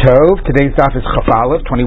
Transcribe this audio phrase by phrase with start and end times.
[0.00, 0.40] Tov.
[0.48, 1.84] Today's daf is Chaf Aleph, 21.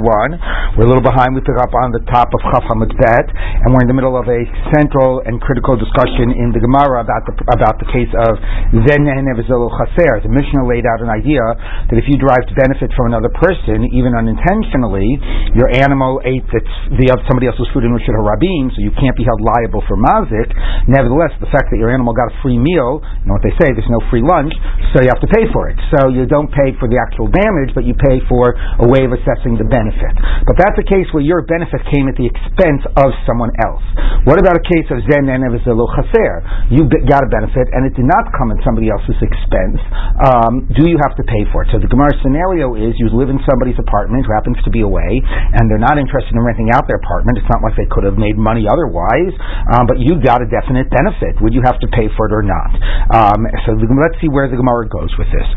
[0.78, 1.34] We're a little behind.
[1.34, 4.30] We pick up on the top of Chaf Hamud and we're in the middle of
[4.30, 8.38] a central and critical discussion in the Gemara about the about the case of
[8.86, 10.14] Zen Chaser.
[10.22, 11.42] The Mishnah laid out an idea
[11.90, 15.18] that if you derive benefit from another person, even unintentionally,
[15.58, 16.62] your animal ate the,
[16.94, 20.54] the somebody else's food in Rishon Harabim, so you can't be held liable for mazik.
[20.86, 23.74] Nevertheless, the fact that your animal got a free meal, you know what they say,
[23.74, 24.54] there's no free lunch,
[24.94, 25.82] so you have to pay for it.
[25.98, 29.16] So you don't pay for the actual damage, but you pay for a way of
[29.16, 30.14] assessing the benefit.
[30.44, 33.84] But that's a case where your benefit came at the expense of someone else.
[34.28, 36.36] What about a case of zen and chaser?
[36.72, 39.80] You got a benefit and it did not come at somebody else's expense.
[40.20, 41.72] Um, do you have to pay for it?
[41.72, 45.22] So the Gemara scenario is you live in somebody's apartment who happens to be away
[45.24, 47.40] and they're not interested in renting out their apartment.
[47.40, 49.34] It's not like they could have made money otherwise,
[49.76, 51.40] um, but you got a definite benefit.
[51.44, 52.72] Would you have to pay for it or not?
[53.14, 55.48] Um, so the, let's see where the Gemara goes with this.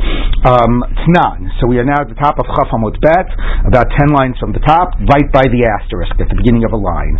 [0.45, 1.51] Um, Tnan.
[1.61, 2.71] So we are now at the top of Chaf
[3.03, 3.29] Bet,
[3.67, 6.81] about ten lines from the top, right by the asterisk at the beginning of a
[6.81, 7.19] line.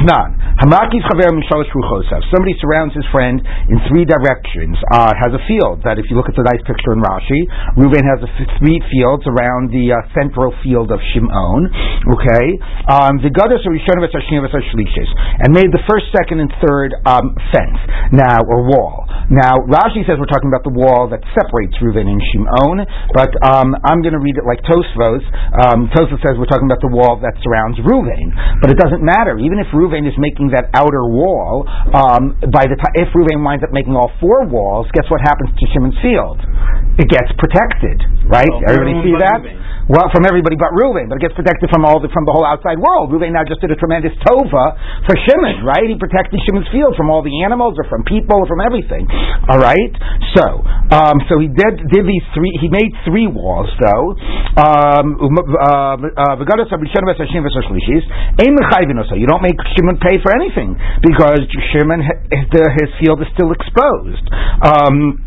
[0.00, 0.38] Tnan.
[0.62, 2.22] Hamakiv Chaver Ruchosav.
[2.30, 4.78] Somebody surrounds his friend in three directions.
[4.92, 7.40] Uh, has a field that, if you look at the nice picture in Rashi,
[7.74, 8.20] Reuven has
[8.62, 11.70] three fields around the uh, central field of Shimon.
[12.14, 12.46] Okay.
[12.88, 13.74] Um, the Gadas are
[15.38, 17.78] and made the first, second, and third um, fence
[18.12, 19.06] now or wall.
[19.30, 23.76] Now Rashi says we're talking about the wall that separates Reuven and Shimon, but um,
[23.84, 25.22] I'm going to read it like Tosfos.
[25.54, 29.38] Um, Tosfos says we're talking about the wall that surrounds Ruvain, but it doesn't matter.
[29.38, 33.62] Even if Ruvain is making that outer wall, um, by the time if Ruvain winds
[33.62, 36.38] up making all four walls, guess what happens to Shimon's field?
[36.98, 38.48] It gets protected, right?
[38.50, 39.38] Well, Everybody see that?
[39.88, 42.44] Well, from everybody but Ruvain, but it gets protected from all the, from the whole
[42.44, 43.08] outside world.
[43.08, 44.76] Ruvain now just did a tremendous tova
[45.08, 45.88] for Shimon, right?
[45.88, 49.08] He protected Shimon's field from all the animals or from people or from everything.
[49.48, 49.92] All right.
[50.36, 50.44] So,
[50.92, 52.52] um, so he did did these three.
[52.60, 54.12] He made three walls though.
[54.60, 56.36] Um, uh, uh,
[59.16, 61.40] you don't make Shimon pay for anything because
[61.72, 64.28] Shimon his field is still exposed.
[64.60, 65.24] Um,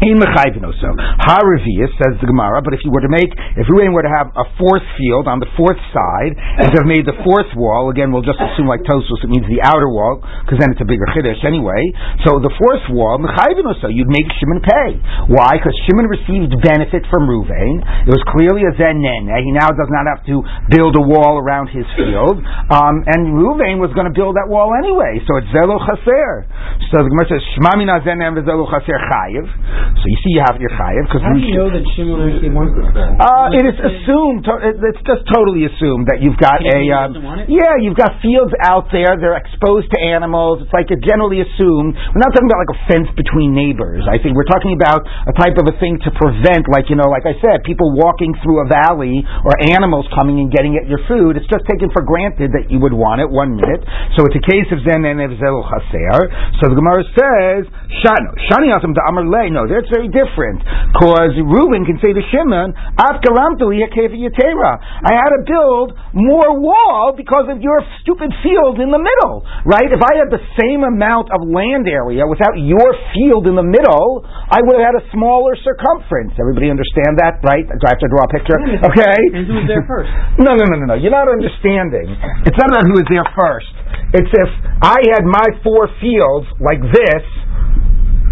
[0.00, 0.90] Ein mechayvin so.
[1.28, 3.28] Haravius says the Gemara, but if you were to make,
[3.60, 7.04] if Ruvain were to have a fourth field on the fourth side, and have made
[7.04, 10.56] the fourth wall, again we'll just assume like Tosfos, it means the outer wall, because
[10.56, 11.92] then it's a bigger chiddush anyway.
[12.24, 14.96] So the fourth wall, mechayvin so, you'd make Shimon pay.
[15.28, 15.60] Why?
[15.60, 17.84] Because Shimon received benefit from Ruvain.
[18.08, 19.28] It was clearly a zenen.
[19.28, 20.40] He now does not have to
[20.72, 22.40] build a wall around his field,
[22.72, 25.20] um, and Ruvain was going to build that wall anyway.
[25.28, 26.48] So it's zelo chaser.
[26.88, 29.44] So the Gemara says, Shmamina zenem v'zelo chaser chayiv.
[29.70, 32.52] So you see, you have your chayiv because how do you know that Shimon actually
[32.52, 32.86] wants this?
[32.90, 34.46] Uh, it is assumed.
[34.48, 37.16] To, it's just totally assumed that you've got a um,
[37.46, 39.16] yeah, you've got fields out there.
[39.18, 40.64] They're exposed to animals.
[40.64, 41.94] It's like it's generally assumed.
[41.94, 44.06] We're not talking about like a fence between neighbors.
[44.06, 47.08] I think we're talking about a type of a thing to prevent, like you know,
[47.10, 51.00] like I said, people walking through a valley or animals coming and getting at your
[51.06, 51.36] food.
[51.36, 53.82] It's just taken for granted that you would want it one minute.
[54.16, 56.20] So it's a case of zen and evzel chaser.
[56.60, 57.62] So the Gemara says,
[58.02, 60.60] shani shani asim da amar No, there it's very different.
[60.94, 67.80] Because Reuben can say to Shimon, I had to build more wall because of your
[68.04, 69.44] stupid field in the middle.
[69.64, 69.88] Right?
[69.88, 74.24] If I had the same amount of land area without your field in the middle,
[74.28, 76.36] I would have had a smaller circumference.
[76.36, 77.64] Everybody understand that, right?
[77.64, 78.58] Do I have to draw a picture?
[78.90, 79.18] Okay?
[79.34, 80.10] And who was there first?
[80.40, 80.96] No, no, no, no, no.
[80.96, 82.16] You're not understanding.
[82.48, 83.68] It's not about who was there first.
[84.16, 84.50] It's if
[84.82, 87.22] I had my four fields like this,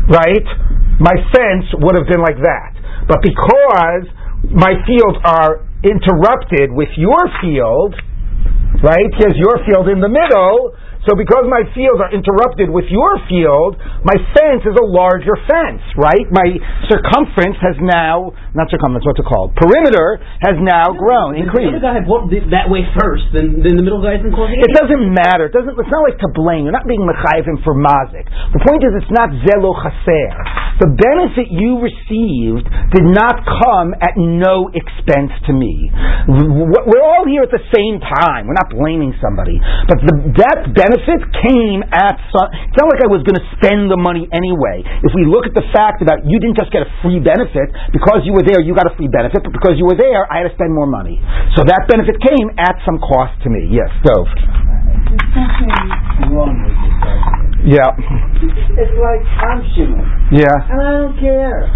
[0.08, 0.46] right?
[0.98, 2.70] My fence would have been like that.
[3.06, 4.04] But because
[4.50, 7.94] my fields are interrupted with your field,
[8.82, 9.10] right?
[9.18, 10.74] Here's your field in the middle.
[11.06, 15.84] So because my fields are interrupted with your field, my fence is a larger fence,
[15.94, 16.26] right?
[16.34, 16.58] My
[16.90, 19.54] circumference has now, not circumference, what's it called?
[19.54, 21.70] Perimeter has now grown, increased.
[21.70, 24.58] The other guy had walked that way first, then, then the middle guy isn't causing
[24.58, 25.46] It doesn't matter.
[25.46, 26.66] It doesn't, it's not like to blame.
[26.66, 28.26] You're not being mechayivim for mazik.
[28.56, 30.34] The point is it's not zelo chaser.
[30.82, 35.90] The benefit you received did not come at no expense to me.
[36.30, 38.46] We're all here at the same time.
[38.46, 39.58] We're not blaming somebody.
[39.90, 43.46] But the, that benefit benefit came at some, it's not like I was going to
[43.60, 44.80] spend the money anyway.
[45.04, 48.24] If we look at the fact that you didn't just get a free benefit because
[48.24, 50.48] you were there, you got a free benefit, but because you were there, I had
[50.48, 51.20] to spend more money.
[51.60, 53.68] So that benefit came at some cost to me.
[53.68, 54.24] Yes, so.
[56.32, 57.92] wrong with this Yeah.
[58.80, 60.04] It's like I'm Shimon.
[60.32, 60.56] Yeah.
[60.72, 61.68] And I don't care.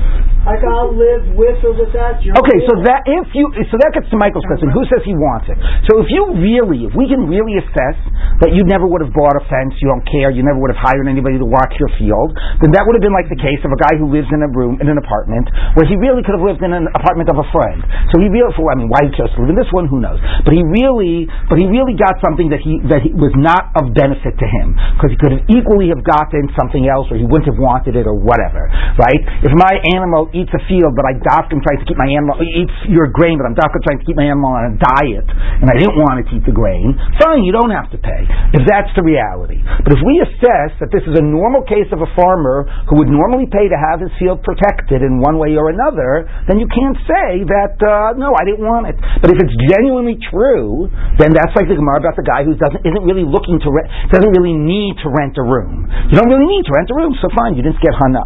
[0.43, 2.35] Like I'll live with or without your.
[2.35, 4.75] Okay, so that if you so that gets to Michael's question.
[4.75, 5.55] Who says he wants it?
[5.87, 7.94] So if you really, if we can really assess
[8.43, 10.83] that you never would have bought a fence, you don't care, you never would have
[10.83, 13.71] hired anybody to watch your field, then that would have been like the case of
[13.71, 15.47] a guy who lives in a room in an apartment
[15.79, 17.79] where he really could have lived in an apartment of a friend.
[18.11, 20.19] So he really, I mean, why he chose to live in this one, who knows?
[20.43, 23.94] But he really, but he really got something that he that he was not of
[23.94, 27.47] benefit to him because he could have equally have gotten something else, or he wouldn't
[27.47, 28.67] have wanted it, or whatever,
[28.99, 29.23] right?
[29.47, 32.75] If my animal eats a field, but I dafka trying to keep my animal eats
[32.88, 35.76] your grain, but I'm dafka trying to keep my animal on a diet, and I
[35.79, 36.96] didn't want it to eat the grain.
[37.20, 38.23] Fine, you don't have to pay
[38.56, 39.61] if that's the reality.
[39.62, 43.12] But if we assess that this is a normal case of a farmer who would
[43.12, 46.99] normally pay to have his field protected in one way or another, then you can't
[47.05, 48.96] say that uh, no, I didn't want it.
[49.20, 50.88] But if it's genuinely true,
[51.20, 53.88] then that's like the Gemara about the guy who doesn't isn't really looking to rent,
[54.11, 55.87] doesn't really need to rent a room.
[56.08, 58.25] You don't really need to rent a room, so fine, you didn't get hana.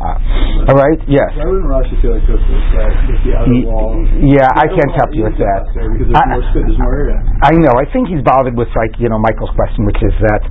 [0.69, 1.33] All right, yes.
[1.37, 2.41] Why wouldn't Rashi feel like this?
[2.77, 3.97] That if the outer wall.
[4.23, 5.63] yeah, I can't help you with that.
[5.73, 7.19] I- more there's more area.
[7.43, 7.75] I know.
[7.79, 10.43] I think he's bothered with like you know Michael's question, which is that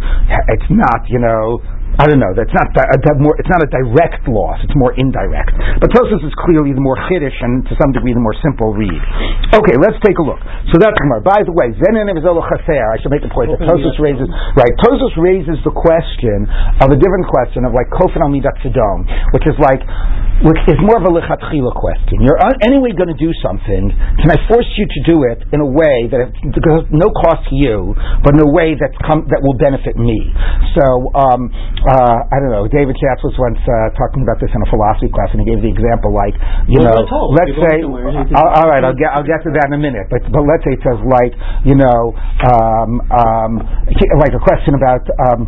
[0.57, 1.59] it's not you know
[1.95, 2.35] I don't know.
[2.35, 3.39] That's not di- more.
[3.39, 4.59] It's not a direct loss.
[4.67, 5.55] It's more indirect.
[5.79, 8.99] But Tosfos is clearly the more chiddish and to some degree the more simple read.
[9.55, 10.39] Okay, let's take a look.
[10.71, 11.23] So that's Gemara.
[11.23, 12.83] By the way, Zenin Chaser.
[12.91, 14.27] I should make the point that Tosfos raises.
[14.59, 16.43] Right, Tosfos raises the question
[16.83, 19.79] of a different question of like Kofin al Midat Sodom, which is like,
[20.43, 22.19] which is more of a lichatchila question.
[22.19, 23.95] You're anyway going to do something.
[24.19, 27.55] Can I force you to do it in a way that because no cost to
[27.55, 30.19] you, but in a way that's come that will benefit me?
[30.75, 31.07] So.
[31.15, 31.47] Um,
[31.85, 32.65] uh, I don't know.
[32.67, 35.61] David Shatz was once uh, talking about this in a philosophy class, and he gave
[35.61, 36.33] the example like,
[36.65, 39.09] you Well, know, let's You're say, going somewhere, you can- uh, all right, I'll get
[39.13, 41.33] I'll get to that in a minute, but but let's say it says like,
[41.63, 42.13] you know,
[42.49, 43.51] um, um,
[44.21, 45.45] like a question about, um,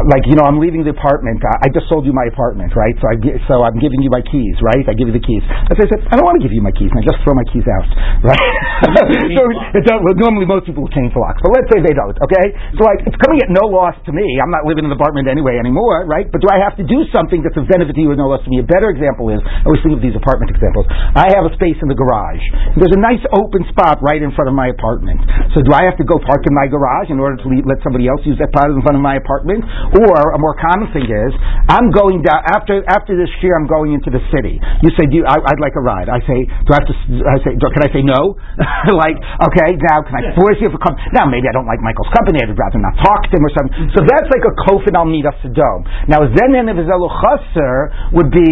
[0.00, 1.44] like you know, I'm leaving the apartment.
[1.44, 2.96] I, I just sold you my apartment, right?
[2.98, 3.14] So I
[3.46, 4.82] so I'm giving you my keys, right?
[4.82, 5.44] I give you the keys.
[5.68, 7.20] Let's say I said, I don't want to give you my keys, and I just
[7.22, 7.88] throw my keys out,
[8.32, 8.46] right?
[9.36, 9.42] so
[9.76, 12.16] it well, normally most people change the locks, but let's say they don't.
[12.16, 12.46] Okay,
[12.76, 14.24] so like it's coming at no loss to me.
[14.40, 16.26] I'm not living in the apartment anyway anymore, right?
[16.26, 18.42] But do I have to do something that's of benefit to you or no loss
[18.48, 18.64] to me?
[18.64, 20.88] A better example is I always think of these apartment examples.
[20.90, 22.42] I have a space in the garage.
[22.80, 25.20] There's a nice open spot right in front of my apartment.
[25.52, 27.84] So do I have to go park in my garage in order to le- let
[27.84, 29.59] somebody else use that spot in front of my apartment?
[29.62, 31.32] Or a more common thing is
[31.70, 33.56] I'm going down after after this year.
[33.56, 34.58] I'm going into the city.
[34.82, 36.08] You say, do you, I, I'd like a ride.
[36.10, 36.96] I say, do I have to?
[37.24, 38.36] I say, do, can I say no?
[39.04, 39.16] like,
[39.50, 40.94] okay, now can I force you to come?
[41.14, 42.42] Now maybe I don't like Michael's company.
[42.42, 43.92] I'd rather not talk to him or something.
[43.96, 45.86] So that's like a kofin al midas sedom.
[46.10, 48.50] Now zenen of chaser would be,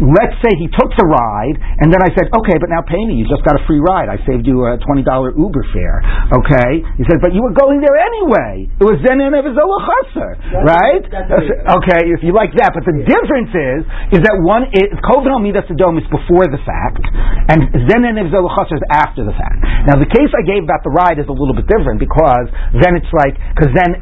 [0.00, 3.18] let's say he took the ride, and then I said, okay, but now pay me.
[3.20, 4.08] You just got a free ride.
[4.08, 6.00] I saved you a twenty dollar Uber fare.
[6.40, 8.68] Okay, he said, but you were going there anyway.
[8.80, 11.04] It was zenen of chaser, right?
[11.04, 13.80] Okay, if you like that, but the difference is
[14.16, 17.00] is that one is Koven Midas Sodom is before the fact,
[17.48, 19.60] and Zenen Chaser is after the fact.
[19.88, 22.96] Now, the case I gave about the ride is a little bit different because then
[22.96, 24.00] it's like because then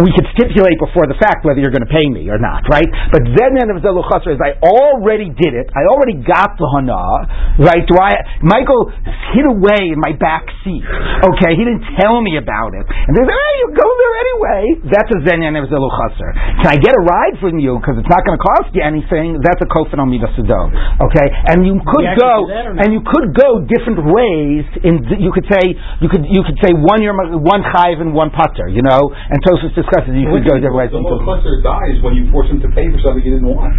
[0.00, 2.88] we could stipulate before the fact whether you're going to pay me or not, right?
[3.12, 5.68] But Zenen of Chaser is I already did it.
[5.76, 7.84] I already got the hana, right?
[7.84, 8.40] Do I?
[8.40, 8.88] Michael
[9.36, 10.80] hid away in my back seat.
[10.80, 14.60] Okay, he didn't tell me about it, and they say, "Hey, you go there anyway."
[14.88, 16.30] That's a Zenen of Chaser.
[16.64, 19.44] Can I get a ride from you because it's not going to cost you anything?
[19.44, 20.72] That's a kofin al midas sedom.
[21.04, 22.80] Okay, and you could go, do that or not?
[22.80, 24.64] and you could go different ways.
[24.88, 28.32] In you could say you could you could say one year one chayv and one
[28.32, 28.72] putter.
[28.72, 30.90] You know, and Tosfos discusses you could go different ways.
[30.94, 33.74] The little cluster dies when you force him to pay for something you didn't want.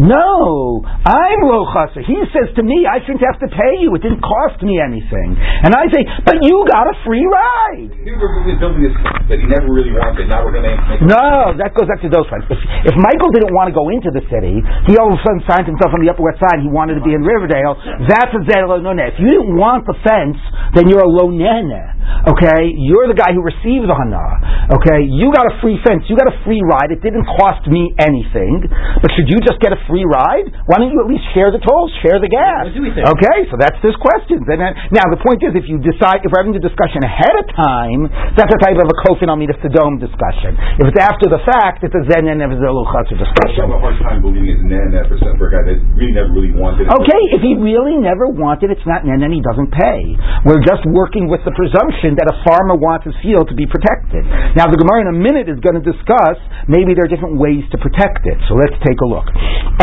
[0.00, 2.00] No, I'm lo chaser.
[2.04, 3.92] He says to me, I shouldn't have to pay you.
[3.96, 5.36] It didn't cost me anything.
[5.36, 7.90] And I say, but you got a free ride.
[8.00, 8.96] He was building this
[9.28, 10.30] that he never really wanted.
[10.30, 12.48] Now we're going to make No, that goes back to those friends.
[12.48, 12.60] If,
[12.92, 15.68] if Michael didn't want to go into the city, he all of a sudden signed
[15.68, 16.64] himself on the Upper West Side.
[16.64, 17.76] He wanted to be in Riverdale.
[18.08, 20.40] That's a zero no If you didn't want the fence,
[20.72, 21.99] then you're a lo nene.
[22.34, 24.70] Okay, you're the guy who received the hana.
[24.76, 26.04] Okay, you got a free fence.
[26.06, 26.92] You got a free ride.
[26.92, 28.68] It didn't cost me anything.
[29.00, 30.52] But should you just get a free ride?
[30.68, 32.70] Why don't you at least share the tolls, share the gas?
[32.70, 33.08] What do we think?
[33.08, 34.44] Okay, so that's this question.
[34.44, 37.34] Then, uh, now the point is, if you decide, if we're having the discussion ahead
[37.40, 40.56] of time, that's a type of a kofin amida sedom discussion.
[40.80, 43.94] If it's after the fact, it's a zen and a I zelukhatzer have a hard
[44.02, 46.90] time believing it's nan that percent for a guy that really never really wanted it.
[46.90, 50.00] Okay, if he really never wanted, it's not nen and he doesn't pay.
[50.48, 54.24] We're just working with the presumption that a farmer wants his field to be protected.
[54.56, 57.60] Now the Gemara in a minute is going to discuss maybe there are different ways
[57.72, 58.40] to protect it.
[58.48, 59.28] So let's take a look.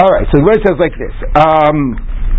[0.02, 1.14] All right, so the Gemara says like this.
[1.38, 1.78] Um,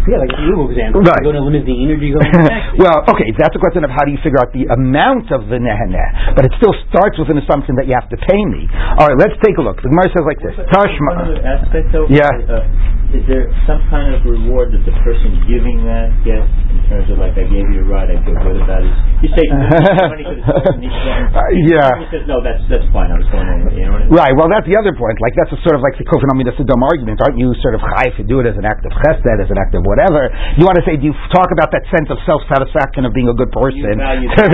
[0.08, 1.04] Yeah, like you example.
[1.04, 1.20] Right.
[1.20, 2.80] You go to limousine or do you go to taxi?
[2.82, 5.61] well, okay, that's a question of how do you figure out the amount of the
[5.61, 8.64] neheneh, but it still starts with an assumption that you have to pay me.
[8.97, 9.76] All right, let's take a look.
[9.85, 11.11] The Gemara says like this: One Tashma.
[11.28, 12.08] other aspect though.
[12.08, 12.25] Yeah.
[12.25, 12.64] Uh,
[13.12, 16.49] is there some kind of reward that the person giving that gets
[16.88, 18.95] terms of like I gave you a ride, I feel good about it?
[19.21, 19.45] You say
[20.12, 20.45] money for the
[20.80, 20.92] needs.
[20.92, 22.00] Uh, yeah.
[22.00, 23.12] He says no, that's that's fine.
[23.12, 23.68] I was going in.
[23.76, 24.16] You know what I mean?
[24.16, 24.35] Right.
[24.35, 25.21] Well, that's the other point.
[25.21, 26.33] Like that's a sort of like the Kofan
[26.64, 27.21] dumb argument.
[27.21, 29.59] Aren't you sort of high to do it as an act of chesed, as an
[29.61, 30.33] act of whatever?
[30.57, 30.97] You want to say?
[30.97, 34.00] Do you talk about that sense of self satisfaction of being a good person?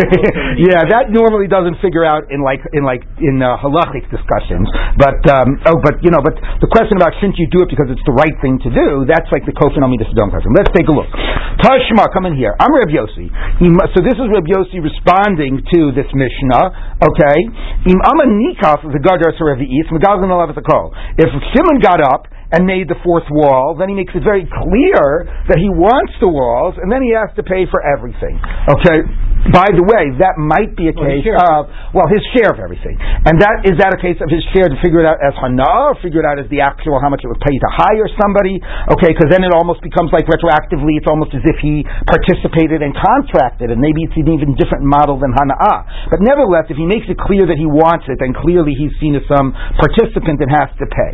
[0.68, 4.66] yeah, that normally doesn't figure out in like in like in uh, halachic discussions.
[4.98, 7.88] But um, oh, but you know, but the question about shouldn't you do it because
[7.92, 9.06] it's the right thing to do?
[9.06, 10.50] That's like the Kofan Amidasodom question.
[10.56, 11.08] Let's take a look.
[11.62, 12.56] Tashma, come here.
[12.56, 13.28] I'm Reb Yossi.
[13.92, 16.96] So this is Reb Yossi responding to this Mishnah.
[17.04, 17.38] Okay,
[17.84, 20.96] Im Ama Nikaf the Gadar Sarevi'is Megalgan Alav call.
[21.20, 25.28] If Shimon got up and made the fourth wall, then he makes it very clear
[25.52, 28.40] that he wants the walls, and then he has to pay for everything.
[28.72, 29.04] Okay.
[29.52, 32.96] By the way, that might be a Well, case of well, his share of everything,
[32.96, 35.92] and that is that a case of his share to figure it out as hana,
[35.92, 38.56] or figure it out as the actual how much it would pay to hire somebody.
[38.96, 42.96] Okay, because then it almost becomes like retroactively, it's almost as if he participated and
[42.96, 45.60] contracted, and maybe it's an even different model than hana.
[46.08, 49.12] But nevertheless, if he makes it clear that he wants it, then clearly he's seen
[49.12, 51.12] as some participant and has to pay.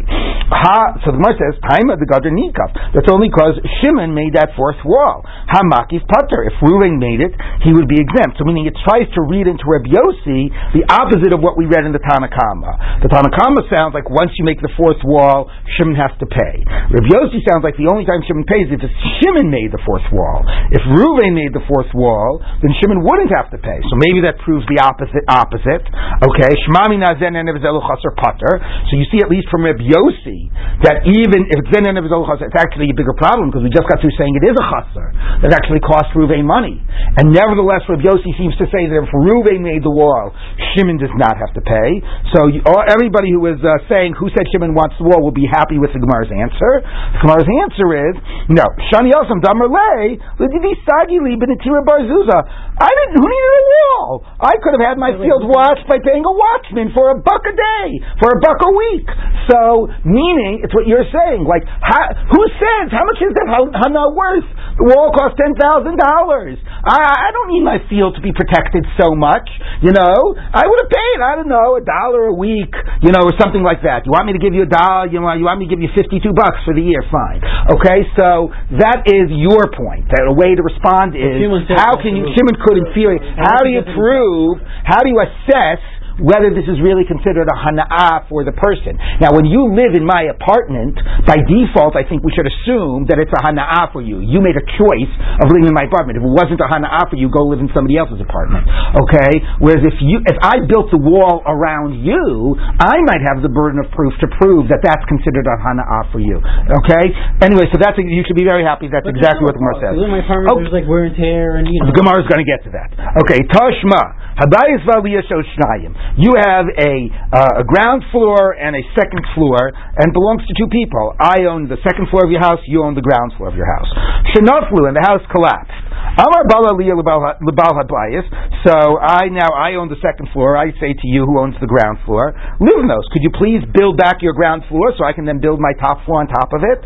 [0.54, 4.38] Ha, so the Gemara says, "Time of the Gadar Nikaf." That's only because Shimon made
[4.38, 5.26] that fourth wall.
[5.50, 6.46] Hamakif Pater.
[6.46, 7.34] If Ruvain made it,
[7.66, 8.18] he would be exempt.
[8.36, 11.88] So meaning it tries to read into Reb Yossi the opposite of what we read
[11.88, 13.00] in the Tanakama.
[13.00, 16.60] The Tanakama sounds like once you make the fourth wall, Shimon has to pay.
[16.92, 20.04] Reb Yossi sounds like the only time Shimon pays is if Shimon made the fourth
[20.12, 20.44] wall.
[20.68, 23.80] If Ruvain made the fourth wall, then Shimon wouldn't have to pay.
[23.88, 25.24] So maybe that proves the opposite.
[25.30, 25.84] Opposite.
[26.28, 26.50] Okay.
[26.68, 28.52] Shmami nazen chaser pater.
[28.90, 30.50] So you see at least from Reb Yossi
[30.84, 34.14] that even if it's zen it's actually a bigger problem because we just got through
[34.18, 35.08] saying it is a chaser
[35.44, 36.80] that actually costs Ruvain money.
[37.16, 40.34] And nevertheless, Reb Yossi seems to say that if Ruvain made the wall,
[40.74, 42.02] Shimon does not have to pay.
[42.34, 45.34] So you, all, everybody who is uh, saying who said Shimon wants the wall will
[45.34, 46.82] be happy with the Gemara's answer.
[46.82, 48.14] The Gemara's answer is
[48.50, 48.66] no.
[48.90, 52.38] Shani Yosem Damar Lei L'Divi Sagi Barzuza.
[52.80, 53.22] I didn't.
[53.22, 54.10] Who needed a wall?
[54.40, 57.54] I could have had my field watched by paying a watchman for a buck a
[57.54, 57.86] day,
[58.18, 59.08] for a buck a week.
[59.52, 59.60] So
[60.08, 61.44] meaning, it's what you're saying.
[61.44, 64.48] Like, how, who says how much is that hana worth?
[64.80, 66.56] The wall cost ten thousand dollars.
[66.64, 69.44] I, I don't need my field to be protected so much.
[69.84, 70.16] You know,
[70.56, 71.18] I would have paid.
[71.20, 72.72] I don't know a dollar a week.
[73.04, 74.08] You know, or something like that.
[74.08, 75.12] You want me to give you a dollar?
[75.12, 77.04] You want you want me to give you fifty-two bucks for the year?
[77.12, 77.44] Fine.
[77.76, 78.48] Okay, so
[78.80, 80.08] that is your point.
[80.08, 81.44] That a way to respond is
[81.76, 82.24] how can you?
[82.32, 83.20] Shimon could in theory.
[83.36, 84.64] How do you prove?
[84.88, 85.84] How do you assess?
[86.20, 89.00] Whether this is really considered a hana'ah for the person.
[89.20, 93.16] Now, when you live in my apartment, by default, I think we should assume that
[93.16, 94.20] it's a hana'ah for you.
[94.20, 96.20] You made a choice of living in my apartment.
[96.20, 98.68] If it wasn't a hana'ah for you, go live in somebody else's apartment.
[99.08, 99.32] Okay?
[99.64, 103.80] Whereas if you, if I built the wall around you, I might have the burden
[103.80, 106.36] of proof to prove that that's considered a hana'ah for you.
[106.84, 107.04] Okay?
[107.40, 108.88] Anyway, so that's you should be very happy.
[108.92, 109.94] That's But exactly what the Gemara says.
[109.96, 110.62] In my apartment, Okay.
[110.68, 111.92] there's like wear and tear, and you know.
[111.92, 112.88] The Gemara is going to get to that.
[113.24, 114.20] Okay, Tashma.
[114.40, 115.92] Habayis v'aliyah shnayim.
[116.18, 116.94] You have a
[117.30, 121.14] uh, a ground floor and a second floor, and belongs to two people.
[121.18, 122.58] I own the second floor of your house.
[122.66, 123.90] You own the ground floor of your house.
[124.34, 125.90] Shenaflu, and the house collapsed.
[126.18, 128.26] Amar bala lebal habayis.
[128.66, 130.56] So I now I own the second floor.
[130.56, 134.20] I say to you, who owns the ground floor, Livnos, could you please build back
[134.20, 136.84] your ground floor so I can then build my top floor on top of it?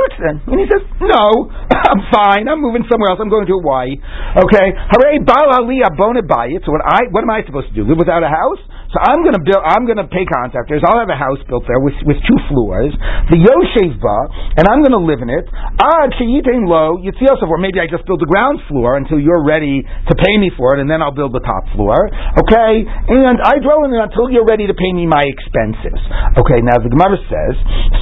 [0.00, 0.36] You then.
[0.48, 2.48] And he says, No, I'm fine.
[2.48, 3.20] I'm moving somewhere else.
[3.20, 4.00] I'm going to Hawaii.
[4.40, 4.66] Okay.
[4.96, 6.64] Hooray, Bala Aliyah Bona Bayit.
[6.64, 7.84] So what I what am I supposed to do?
[7.84, 8.60] Live without a house?
[8.90, 10.82] So I'm gonna build I'm gonna pay contractors.
[10.82, 12.90] I'll have a house built there with with two floors.
[13.30, 14.18] The Yoshev Ba,
[14.58, 15.46] and I'm gonna live in it.
[15.78, 19.86] Ah, Chayitain Lo, Yitziyosef, or maybe I just build the ground floor until you're ready
[19.86, 22.10] to pay me for it, and then I'll build the top floor.
[22.42, 22.82] Okay?
[22.82, 26.00] And I dwell in it until you're ready to pay me my expenses.
[26.34, 27.54] Okay, now the Gemara says,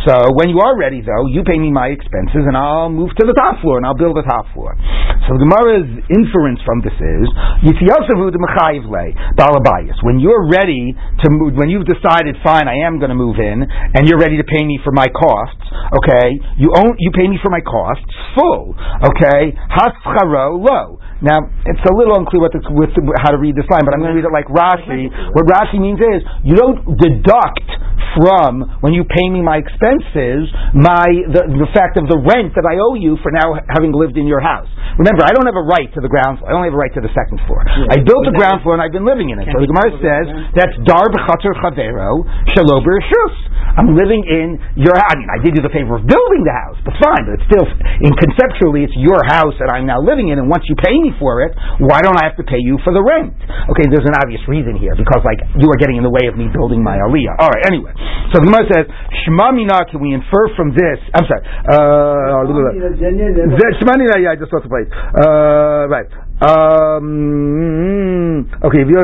[0.08, 3.24] so when you are ready though, you pay me my expenses and I'll move to
[3.28, 4.72] the top floor and I'll build the top floor.
[5.28, 7.26] So the Gemara's inference from this is,
[7.68, 9.12] Yitziyosavu de Mechayiv Le.
[10.00, 10.77] When you're ready
[11.22, 14.36] to move, when you've decided, fine, I am going to move in, and you're ready
[14.36, 15.64] to pay me for my costs,
[15.98, 21.00] okay, you own, you pay me for my costs, full, okay, Hascharo Lo.
[21.18, 23.90] Now, it's a little unclear what the, with the, how to read this line, but
[23.90, 25.10] I'm going to read it like Rashi.
[25.34, 27.68] What Rashi means is, you don't deduct
[28.16, 32.64] from when you pay me my expenses, my the, the fact of the rent that
[32.64, 34.70] I owe you for now having lived in your house.
[34.96, 36.50] Remember, I don't have a right to the ground floor.
[36.50, 37.62] I only have a right to the second floor.
[37.68, 39.46] I built the ground floor and I've been living in it.
[39.52, 40.24] So the Gemara says
[40.56, 43.34] that's dar b'chater chavero shalo b'rishus.
[43.78, 45.14] I'm living in your house.
[45.14, 47.22] I mean, I did you the favor of building the house, but fine.
[47.28, 47.66] But it's still,
[48.02, 50.42] in conceptually, it's your house that I'm now living in.
[50.42, 52.92] And once you pay me for it, why don't I have to pay you for
[52.92, 53.32] the rent?
[53.72, 56.36] Okay, there's an obvious reason here because like you are getting in the way of
[56.36, 57.40] me building my aliyah.
[57.40, 57.64] All right.
[57.64, 57.92] Anyway,
[58.34, 58.86] so the Gemara says
[59.24, 59.88] Shema Mina.
[59.88, 60.98] Can we infer from this?
[61.16, 61.42] I'm sorry.
[61.64, 62.44] Uh,
[63.80, 64.20] Shema Mina.
[64.20, 64.90] Yeah, I just lost the place.
[64.92, 66.10] Uh, right.
[66.38, 67.02] Um,
[68.62, 68.86] okay, okay.
[68.86, 68.94] You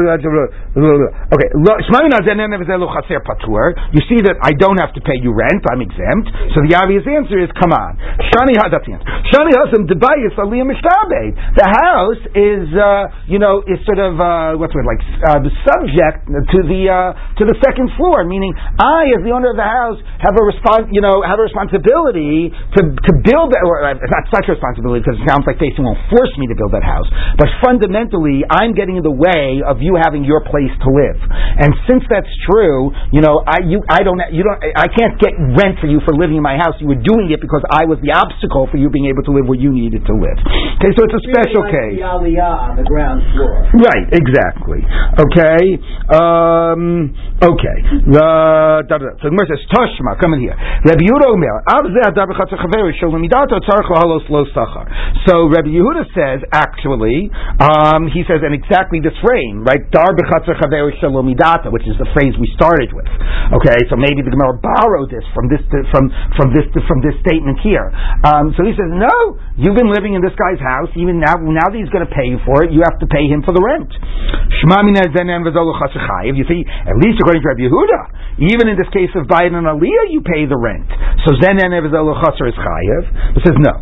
[4.07, 6.31] see that I don't have to pay you rent; I'm exempt.
[6.55, 7.99] So the obvious answer is, come on.
[8.31, 9.11] Shani that's the answer.
[9.35, 11.35] Shani Hasam Debayis Aliyah Mishtabed.
[11.59, 11.94] The house
[12.35, 16.59] is, uh, you know, is sort of uh, what's it like uh, the subject to
[16.67, 18.27] the uh, to the second floor.
[18.27, 21.47] Meaning, I, as the owner of the house, have a respons- you know, have a
[21.47, 23.55] responsibility to to build.
[23.55, 26.51] Or uh, it's not such a responsibility because it sounds like they won't force me
[26.51, 27.07] to build that house.
[27.39, 31.19] But fundamentally, I'm getting in the way of you having your place to live.
[31.63, 35.39] And since that's true, you know, I you I don't you don't I can't get
[35.39, 36.75] rent for you for living in my house.
[36.83, 39.47] You were doing it because I was the obstacle for you being able to live
[39.47, 40.39] where you needed to live.
[40.81, 42.01] Okay, so it's a special like case.
[42.01, 43.69] The aliyah on the ground floor.
[43.77, 44.81] Right, exactly.
[45.21, 45.77] Okay,
[46.09, 47.13] um,
[47.45, 47.79] okay.
[48.09, 49.13] Uh, da, da.
[49.21, 50.57] So the Gemara says, Toshma, come in here.
[50.57, 54.89] Rabbi Yehuda Omer, Av zeh adar b'chatzer chaveri shel lemidato tzarech lahalos lo sachar.
[55.29, 57.29] So Rabbi Yehuda says, actually,
[57.61, 59.83] um, he says, in exactly this frame, right?
[59.93, 60.15] Dar
[61.01, 61.13] shel
[61.75, 63.11] which is the phrase we started with.
[63.59, 65.61] Okay, so maybe the Gemara borrowed this from this
[65.91, 67.91] from from this from this statement here.
[68.25, 70.89] Um, so he says, no, you've been living in this guy's house.
[70.97, 73.43] Even now, now he's going to pay you for it, you have to pay him
[73.43, 73.91] for the rent.
[74.61, 75.75] Shema mina zenen v'zolu.
[76.35, 78.01] You see, at least according to Rabbi Yehuda,
[78.51, 80.89] even in this case of Biden and Aliyah, you pay the rent.
[81.27, 83.03] So zenen chaser is chayiv.
[83.39, 83.75] It says no.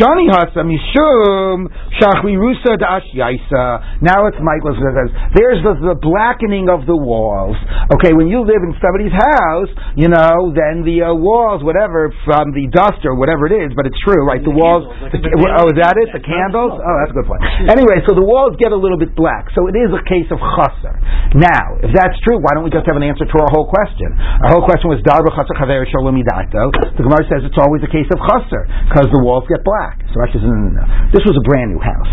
[0.00, 1.68] Shani hasa mishum
[2.00, 4.02] shachli rusa da'ash yaisa.
[4.02, 7.56] Now it's Michael says there's the, the blackening of the walls.
[7.94, 12.52] Okay, when you live in somebody's house, you know, then the uh, walls, whatever, from
[12.52, 14.42] the dust or whatever it is, but it's true, right?
[14.42, 14.86] The, walls.
[14.86, 16.08] candles, the, the oh, is that it?
[16.12, 16.76] The candles?
[16.78, 17.42] Oh, that's a good point.
[17.66, 19.50] Anyway, so the walls get a little bit black.
[19.58, 20.94] So it is a case of chaser.
[21.34, 24.14] Now, if that's true, why don't we just have an answer to our whole question?
[24.46, 26.70] Our whole question was dar b'chaser chaver.
[26.94, 29.98] The Gemara says it's always a case of chaser because the walls get black.
[30.14, 30.84] So Rashi says no, no, no.
[31.10, 32.12] This was a brand new house.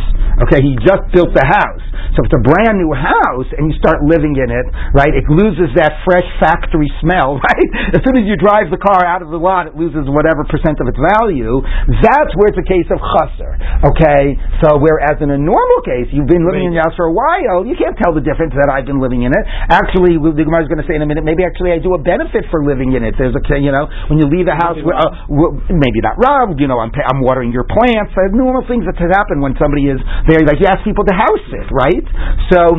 [0.50, 1.86] Okay, he just built the house.
[2.16, 5.28] So if it's a brand new house and you start living in it, right, it
[5.32, 7.70] loses that fresh factory smell, right?
[7.96, 10.80] As soon as you drive the car out of the lot, it loses whatever percent
[10.84, 11.64] of its value.
[12.04, 13.56] That's where it's a case of chaser.
[13.88, 17.16] Okay, so whereas in a normal case, you've been living in your house for a
[17.16, 19.44] while, you can't tell the difference that I've been living in it.
[19.74, 22.02] Actually, the Gemara is going to say in a minute, maybe actually I do a
[22.02, 23.18] benefit for living in it.
[23.18, 26.68] There's a, you know, when you leave a house, Maybe uh, maybe not robbed, you
[26.70, 28.14] know, I'm, I'm watering your plants.
[28.14, 29.98] Uh, normal things that can happen when somebody is
[30.30, 30.44] there.
[30.46, 32.06] Like you ask people to house it, right?
[32.52, 32.76] So,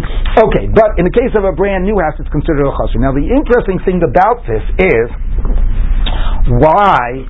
[0.46, 3.00] okay, but in the case of a brand new house, it's considered a chasr.
[3.00, 5.06] Now, the interesting thing about this is
[6.60, 7.26] why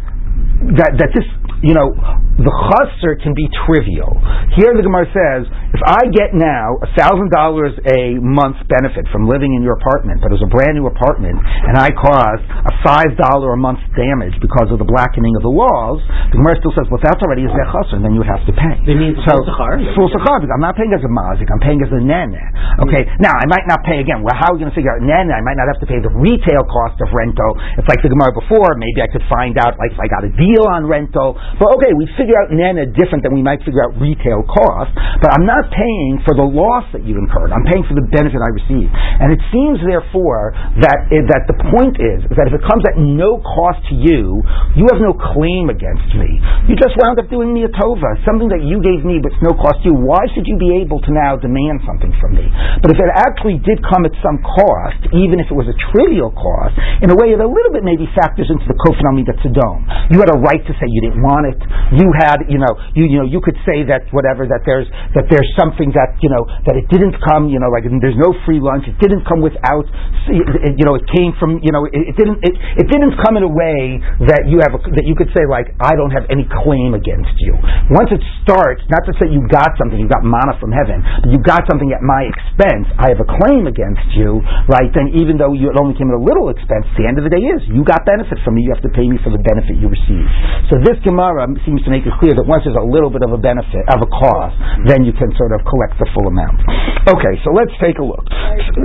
[0.77, 1.25] that that this
[1.63, 1.95] you know
[2.37, 4.13] the chasr can be trivial.
[4.61, 9.25] Here the Gemara says, if I get now a thousand dollars a month benefit from
[9.25, 13.17] living in your apartment, but it's a brand new apartment, and I caused a five
[13.17, 16.85] dollar a month damage because of the blackening of the walls, the Gemara still says,
[16.93, 18.85] well, that's already a chasr, and then you would have to pay.
[18.85, 19.81] It means so full sachar?
[19.97, 22.41] full sachar because I'm not paying as a mazik, I'm paying as a nene.
[22.85, 23.25] Okay, hmm.
[23.25, 24.21] now I might not pay again.
[24.21, 25.33] Well, how are we going to figure out nene?
[25.33, 27.57] I might not have to pay the retail cost of rental.
[27.81, 28.77] It's like the Gemara before.
[28.77, 31.37] Maybe I could find out like if I got a deal on rental.
[31.57, 34.91] But okay, we figure out nene different than we might figure out retail cost.
[35.23, 37.55] But I'm not paying for the loss that you incurred.
[37.55, 38.91] I'm paying for the benefit I received.
[38.91, 40.51] And it seems therefore
[40.83, 44.43] that that the point is, is that if it comes at no cost to you,
[44.75, 46.43] you have no claim against me.
[46.67, 49.45] You just wound up doing me a tova, something that you gave me but it's
[49.47, 49.97] no cost to you.
[49.97, 52.51] Why should you be able to now demand something from me?
[52.83, 56.35] But if it actually did come at some cost, even if it was a trivial
[56.35, 56.75] cost,
[57.07, 59.87] in a way that a little bit maybe factors into the kofnami that's a dome.
[60.11, 61.59] You had a right to say you didn't want it.
[61.95, 65.29] You had, you know, you you know, you could say that whatever that there's that
[65.29, 68.59] there's something that you know that it didn't come, you know, like there's no free
[68.59, 68.89] lunch.
[68.89, 69.85] It didn't come without,
[70.29, 73.45] you know, it came from, you know, it, it didn't it, it didn't come in
[73.45, 76.49] a way that you have a, that you could say like I don't have any
[76.49, 77.53] claim against you.
[77.93, 81.29] Once it starts, not to say you got something, you got mana from heaven, but
[81.29, 82.89] you got something at my expense.
[82.97, 84.89] I have a claim against you, right?
[84.95, 87.33] Then even though you, it only came at a little expense, the end of the
[87.33, 88.65] day is you got benefit from me.
[88.65, 90.31] You have to pay me for the benefit you received.
[90.73, 93.35] So this Gemara seems to make it clear that once there's a little bit of
[93.35, 94.55] a benefit of a cost,
[94.87, 96.63] then you can sort of collect the full amount.
[97.11, 98.23] Okay, so let's take a look.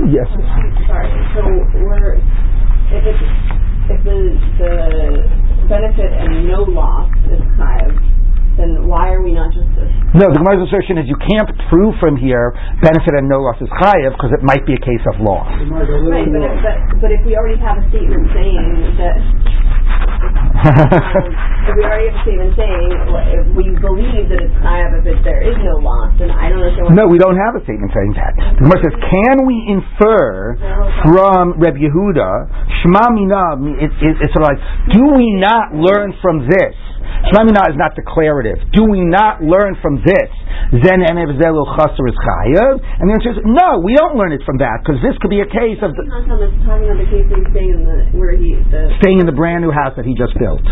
[0.09, 0.25] Yes.
[0.89, 1.09] Sorry.
[1.37, 1.41] So
[1.85, 2.17] we're
[2.91, 3.23] if it's
[3.93, 4.17] if the
[4.57, 4.71] the
[5.69, 7.93] benefit and no loss is chayav,
[8.57, 9.67] then why are we not just
[10.17, 12.51] No, the Gemara's assertion is you can't prove from here
[12.83, 15.47] benefit and no loss is chayiv because it might be a case of loss.
[15.69, 16.27] right?
[16.27, 19.17] But if, but but if we already have a statement saying that.
[20.69, 21.33] um,
[21.73, 22.89] we already have a statement saying
[23.57, 26.93] we believe that it's chayav if it, there is no loss, and I don't understand.
[26.93, 28.33] No, we don't have a statement saying that.
[28.61, 30.57] The Gemara says, can we infer
[31.01, 32.29] from Reb Yehuda,
[32.81, 34.61] Shema Mina, it, it, it's sort of like,
[34.93, 36.77] do we not learn from this?
[37.29, 38.61] Shema Mina is not declarative.
[38.73, 40.29] Do we not learn from this?
[40.83, 42.79] Zen enev zelu chaser is chayav?
[42.99, 45.41] And the answer is, no, we don't learn it from that, because this could be
[45.43, 48.35] a case of the, Not talking talking about the case he's staying in the where
[48.35, 50.63] he the staying in the brand new house that he just built.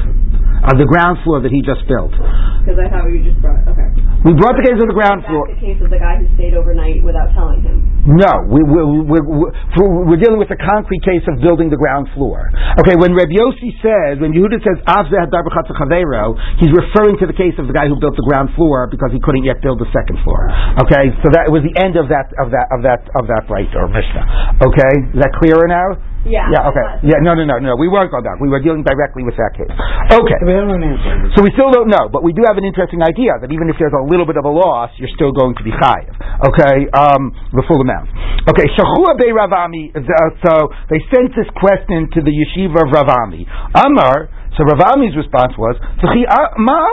[0.60, 2.12] Uh, the ground floor that he just built.
[2.12, 3.96] because I thought you just brought okay.
[4.28, 5.48] We brought the case of the ground floor.
[5.48, 7.80] the case of the guy who stayed overnight without telling him.
[8.10, 9.48] No, we, we, we, we,
[9.80, 12.50] we're dealing with the concrete case of building the ground floor.
[12.80, 17.20] Okay, when Reb Yossi says, when Yehuda says, Av zeh hadar b'chatz chavero, he's referring
[17.22, 19.62] to the case of the guy who built the ground floor because he couldn't yet
[19.62, 20.48] build the second floor.
[20.86, 23.70] Okay, so that was the end of that, of that, of that, of that right,
[23.78, 24.64] or Mishnah.
[24.66, 26.00] Okay, is that clearer now?
[26.28, 26.52] Yeah.
[26.52, 26.84] Yeah, okay.
[27.08, 27.80] Yeah, no, no, no, no.
[27.80, 28.44] We weren't going back.
[28.44, 29.72] We were dealing directly with that case.
[30.12, 30.40] Okay.
[30.44, 31.16] We don't have an answer.
[31.32, 33.80] So we still don't know, but we do have an interesting idea that even if
[33.80, 36.12] there's a little bit of a loss, you're still going to be chayiv.
[36.44, 38.12] Okay, um, the full amount.
[38.52, 39.96] Okay, shachua be Ravami.
[39.96, 40.04] uh,
[40.44, 43.48] So they sent this question to the yeshiva of Ravami.
[43.80, 44.28] Amar.
[44.60, 46.84] So Ravami's response was, "Tzchi uh, uma.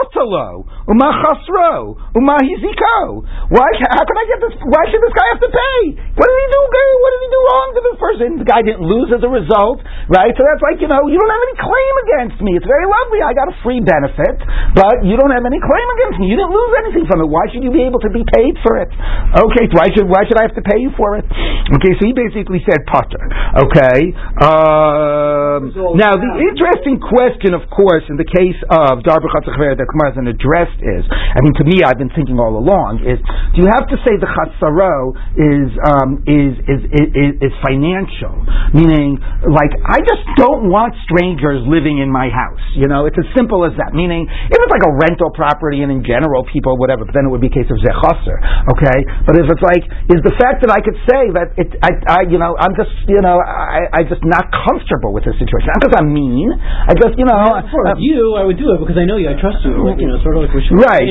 [3.51, 3.67] Why?
[3.91, 4.55] How can I get this?
[4.71, 5.79] Why should this guy have to pay?
[5.99, 6.61] What did he do?
[6.63, 8.27] What did he do wrong to this person?
[8.39, 10.33] The guy didn't lose as a result, right?
[10.35, 12.51] So that's like you know, you don't have any claim against me.
[12.59, 13.19] It's very lovely.
[13.23, 14.37] I got a free benefit,
[14.75, 16.31] but you don't have any claim against me.
[16.31, 17.27] You didn't lose anything from it.
[17.27, 18.91] Why should you be able to be paid for it?
[19.35, 21.25] Okay, why should why should I have to pay you for it?
[21.27, 23.19] Okay, so he basically said putter.
[23.67, 24.15] Okay.
[24.39, 30.15] Um, now the interesting question, of course, in the case of Darba Chatzachver that Kumar
[30.15, 33.19] hasn't addressed is, I mean, to me, I've been thinking all along, is
[33.53, 38.35] do you have to say the Chatzaro is um, is, is is is financial?
[38.71, 39.19] Meaning,
[39.51, 42.61] like, I just don't want strangers living in my house.
[42.75, 43.95] You know, it's as simple as that.
[43.95, 47.31] Meaning, if it's like a rental property and in general people, whatever, but then it
[47.31, 48.37] would be a case of Zechasser.
[48.77, 51.91] Okay, but if it's like, is the fact that I could say that it, I,
[52.09, 55.71] I you know, I'm just, you know, I, I just not comfortable with this situation.
[55.71, 56.51] Not because I'm mean.
[56.57, 57.37] I just, you know,
[57.71, 59.31] For uh, you, I would do it because I know you.
[59.31, 59.77] I trust you.
[59.81, 61.07] Like, you know, sort of like Right.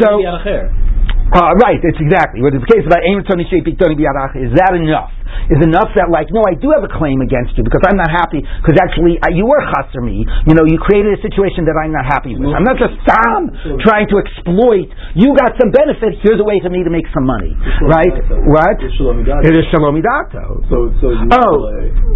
[0.00, 0.20] So-
[1.26, 2.38] Uh, right, it's exactly.
[2.38, 4.38] What is the case about Aim Tony Tony Biarach?
[4.38, 5.10] Is that enough?
[5.52, 8.10] Is enough that like, no, I do have a claim against you because I'm not
[8.10, 10.26] happy because actually uh, you were chaser me.
[10.46, 12.50] You know, you created a situation that I'm not happy with.
[12.52, 13.50] I'm not just Sam
[13.82, 14.88] trying to exploit.
[15.14, 16.18] You got some benefit.
[16.22, 17.54] Here's a way for me to make some money.
[17.86, 18.14] Right?
[18.50, 18.76] What?
[18.82, 19.42] It's Shalom Midato.
[19.46, 20.62] It is shalom Midato.
[20.70, 21.66] So, so you Oh,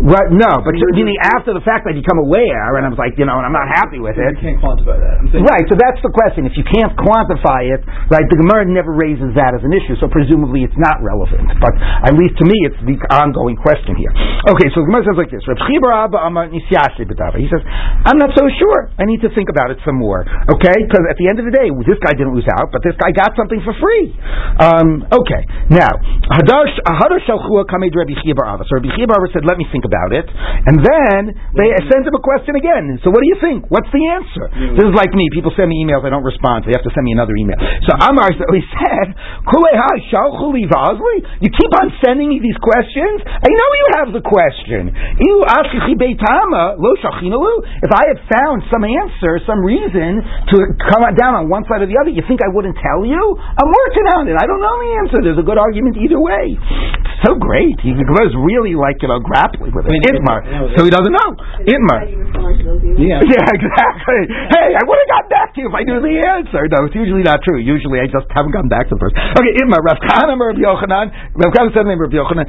[0.07, 0.29] right.
[0.31, 3.27] No, but you meaning after the fact I become aware and I was like, you
[3.27, 4.37] know, and I'm not happy with it.
[4.39, 5.25] you can't quantify that.
[5.25, 6.45] I'm Right, so that's the question.
[6.45, 7.81] If you can't quantify it,
[8.13, 11.49] right, the Gemara never raises that as an issue, so presumably it's not relevant.
[11.59, 14.13] But at least to me, it's the ongoing question here.
[14.45, 17.41] Okay, so the Gemara says like this: Reb Chibar Abba Amar Nisyashi B'Dava.
[17.41, 17.65] He says,
[18.05, 18.93] "I'm not so sure.
[19.01, 21.55] I need to think about it some more." Okay, because at the end of the
[21.57, 24.13] day, this guy didn't lose out, but this guy got something for free.
[24.61, 25.89] Um, okay, now
[26.29, 28.69] Hadash Hadash Shalchua Kamed Rabbi Chibar Abba.
[28.69, 30.29] So Rabbi Chibar said, "Let me think about it,"
[30.69, 33.01] and then they sent him a question again.
[33.01, 33.73] So what do you think?
[33.73, 34.77] What's the answer?
[34.77, 35.33] This is like me.
[35.33, 36.05] People send me emails.
[36.05, 36.65] I don't respond.
[36.65, 37.57] So they have to send me another email.
[37.89, 39.17] So Amar so he said,
[39.49, 40.53] "Kulei ha shalchu.
[40.61, 42.90] You keep on sending me these questions.
[42.97, 44.91] I know you have the question.
[44.95, 47.85] You ask beitama lo shachinalu.
[47.87, 50.57] If I had found some answer, some reason to
[50.91, 53.21] come down on one side or the other, you think I wouldn't tell you?
[53.39, 54.37] I'm working on it.
[54.39, 55.17] I don't know the answer.
[55.23, 56.57] There's a good argument either way.
[57.27, 57.77] So great.
[57.85, 59.93] He was really like you know grappling with it.
[60.09, 60.41] Itmar.
[60.77, 61.31] So he doesn't know.
[61.69, 62.01] Itmar.
[62.01, 63.01] How do you respond to those emails?
[63.01, 63.21] Yeah.
[63.41, 64.21] Yeah, exactly.
[64.53, 66.67] Hey, I would have got back to you if I knew the answer.
[66.67, 67.57] No, it's usually not true.
[67.63, 69.17] Usually I just haven't gotten back to the person.
[69.39, 72.45] Okay, Imma, Rav Kahana Rav Yochanan, Rav Kahana said the name Rav Yochanan,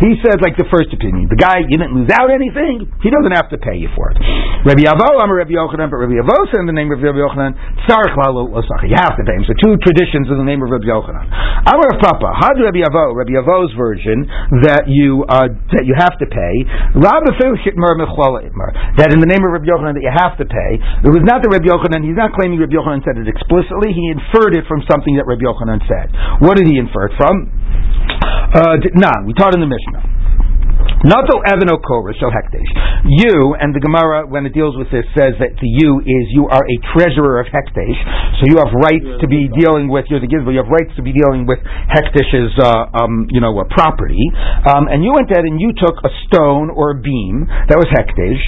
[0.00, 3.36] He said like the first opinion, the guy, you didn't lose out anything, he doesn't
[3.36, 4.18] have to pay you for it.
[4.64, 7.20] Rabbi Yavo, I'm a Rabbi Yochanan, but Rabbi Yavo said in the name of Rabbi
[7.20, 7.52] Yochanan,
[7.84, 8.60] tzarech lahalo lo.
[8.84, 9.44] You have to pay him.
[9.44, 11.28] So two traditions in the name of Rabbi Yochanan.
[11.64, 14.24] I'm Rav Papa, had Rabbi Yavo, Rabbi Yavo's version,
[14.64, 16.54] that you, uh, that you have to pay,
[17.60, 17.92] Shitmer
[18.96, 20.70] that in the name of Rabbi Yochanan that you have to pay.
[21.04, 24.12] It was not the Rabbi Yochanan, he's not claiming Rabbi Yochanan said it explicitly, he
[24.12, 26.08] inferred it from something that Rabbi Yochanan said.
[26.40, 27.52] What did he infer it from?
[28.52, 30.19] Uh, nah, we taught in the Mishnah.
[31.00, 32.68] Nato Evan Okora Shel Hekdesh.
[33.08, 36.44] You and the Gemara, when it deals with this, says that the you is you
[36.52, 37.96] are a treasurer of Hekdesh,
[38.36, 40.04] so you have rights to be dealing with.
[40.12, 40.52] You're the Gizba.
[40.52, 41.56] You have rights to be dealing with
[41.88, 44.20] Hekdesh's, uh, um, you know, uh, property.
[44.68, 47.88] Um, and you went ahead and you took a stone or a beam that was
[47.88, 48.42] Hekdesh,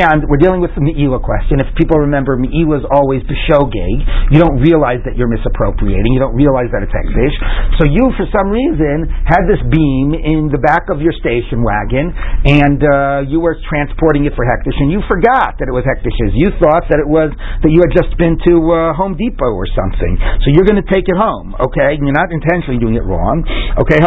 [0.00, 1.60] and we're dealing with the Me'ila question.
[1.60, 4.32] If people remember, Me'ila is always the shogeg.
[4.32, 6.08] You don't realize that you're misappropriating.
[6.08, 7.36] You don't realize that it's Hekdesh.
[7.76, 11.97] So you, for some reason, had this beam in the back of your station wagon,
[12.06, 16.36] and uh, you were transporting it for Hekdesh, and you forgot that it was Hekdesh's.
[16.36, 19.66] You thought that it was that you had just been to uh, Home Depot or
[19.74, 20.14] something.
[20.44, 21.98] So you're going to take it home, okay?
[21.98, 23.42] You're not intentionally doing it wrong,
[23.82, 23.98] okay?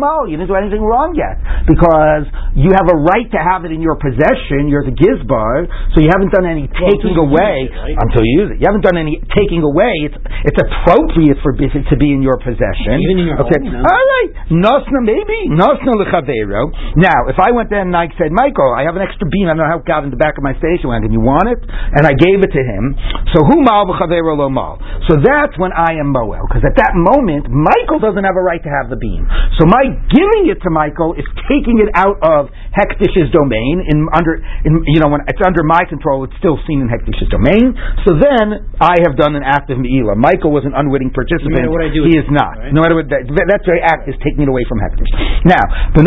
[0.00, 0.26] mal.
[0.26, 1.38] You didn't do anything wrong yet
[1.68, 4.72] because you have a right to have it in your possession.
[4.72, 7.96] You're the gizbar, so you haven't done any taking you away it, right?
[8.08, 8.56] until you use it.
[8.58, 10.08] You haven't done any taking away.
[10.08, 12.96] It's it's appropriate for it to be in your possession.
[12.96, 13.60] Even in your okay.
[13.60, 13.84] home, you know?
[13.84, 16.72] All right, nosna maybe nosna lechavero.
[16.96, 19.50] Now, if I went there and I said, Michael, I have an extra beam.
[19.50, 21.10] I don't know how it got in the back of my station wagon.
[21.12, 21.60] You want it?
[21.60, 22.94] And I gave it to him.
[23.34, 24.78] So who mal v'chavero lo mal.
[25.10, 28.62] So that's when I am moel because at that moment Michael doesn't have a right
[28.62, 29.26] to have the beam.
[29.58, 34.38] So my giving it to Michael is taking it out of Hekdesh's domain in under
[34.64, 36.24] in you know when it's under my control.
[36.24, 37.74] It's still seen in Hekdesh's domain.
[38.06, 40.14] So then I have done an act of meila.
[40.14, 41.58] Michael was an unwitting participant.
[41.58, 42.60] No matter what I do he is not.
[42.60, 42.72] right?
[42.72, 45.10] No matter what that, that very act is taking it away from Hekdesh.
[45.44, 45.62] Now,
[45.94, 46.04] the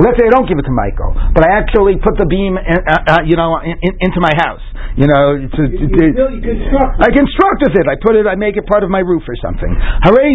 [0.00, 2.78] Let's say I don't give it to Michael, but I actually put the beam, in,
[2.84, 4.62] uh, uh, you know, in, in, into my house.
[4.98, 6.92] You know, to, to, You, to- you, you construct.
[7.00, 7.86] I construct with it.
[7.86, 8.26] I put it.
[8.26, 9.70] I make it part of my roof or something.
[10.02, 10.34] Hooray,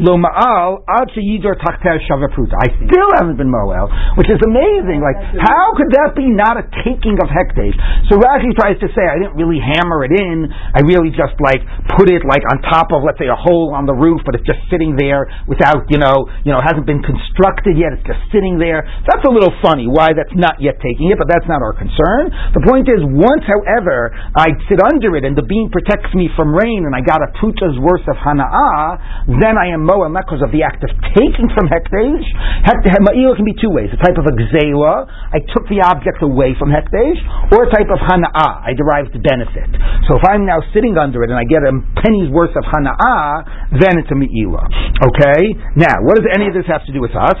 [0.00, 2.56] lo ma'al ad sheyidor shavapruta.
[2.56, 5.04] I still haven't been moel, which is amazing.
[5.04, 7.76] Like, how could that be not a taking of hekdesh?
[8.08, 10.48] So Rashi tries to say I didn't really hammer it in.
[10.48, 11.60] I really just like
[11.92, 14.48] put it like on top of, let's say, a hole on the roof, but it's
[14.48, 17.92] just sitting there without, you know, you know, hasn't been constructed yet.
[17.92, 18.88] It's just sitting there.
[19.04, 19.92] That's a little funny.
[19.92, 22.32] Why that's not yet taking it, but that's not our concern.
[22.56, 26.56] The point is, once, however, I sit under it and the beam protects me from
[26.56, 30.40] rain, and I got a pruta's worth of hana'ah, then I am moel, not because
[30.40, 32.26] of the act of taking from hekdesh.
[32.64, 36.22] Hek- Ma'il can be two ways: a type of a gzela, I took the object
[36.22, 37.18] away from hekdesh,
[37.50, 39.68] or a type of hana'ah, I derived the benefit.
[40.08, 43.74] So if I'm now sitting under it and I get a penny's worth of hana'ah,
[43.82, 44.64] then it's a me'ila.
[45.12, 45.42] Okay?
[45.76, 47.36] Now, what does any of this have to do with us?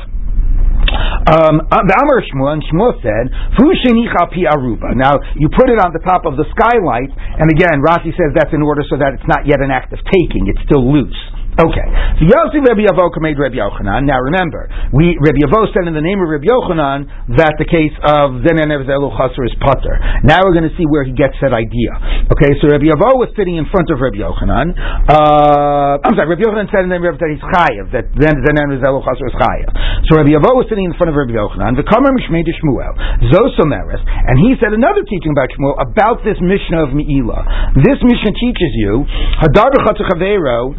[1.22, 6.02] Um, uh, Shmuel, and Shmuel said, "Fushenicha pi aruba." Now you put it on the
[6.02, 9.46] top of the skylight, and again, Rashi says that's in order so that it's not
[9.46, 11.16] yet an act of taking; it's still loose.
[11.52, 11.84] Okay,
[12.16, 14.08] so Yossi Rabbi Yavo made Rabbi Yochanan.
[14.08, 17.04] Now remember, we Rabbi Yavo said in the name of Rabbi Yochanan
[17.36, 20.00] that the case of Zener Nevzelu Chaser is putter.
[20.24, 21.92] Now we're going to see where he gets that idea.
[22.32, 24.72] Okay, so Rabbi Yavo was sitting in front of Rabbi Yochanan.
[25.04, 28.72] Uh, I'm sorry, Rabbi Yochanan said in the name of that he's chayav that Zener
[28.72, 29.70] Nevzelu Chaser is chayav.
[30.08, 31.76] So Rabbi Yavo was sitting in front of Rabbi Yochanan.
[31.76, 32.96] The Kamer Mishmei de Shmuel
[33.28, 37.76] Zosomeres, and he said another teaching about Shmuel about this Mishnah of Meila.
[37.76, 39.04] This Mishnah teaches you
[39.44, 40.72] Hadar b'chatzichavero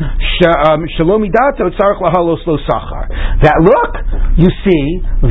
[0.64, 3.12] um, Shalom Idato Tzarech Lahalos Lo Sachar.
[3.44, 3.92] That look,
[4.40, 4.86] you see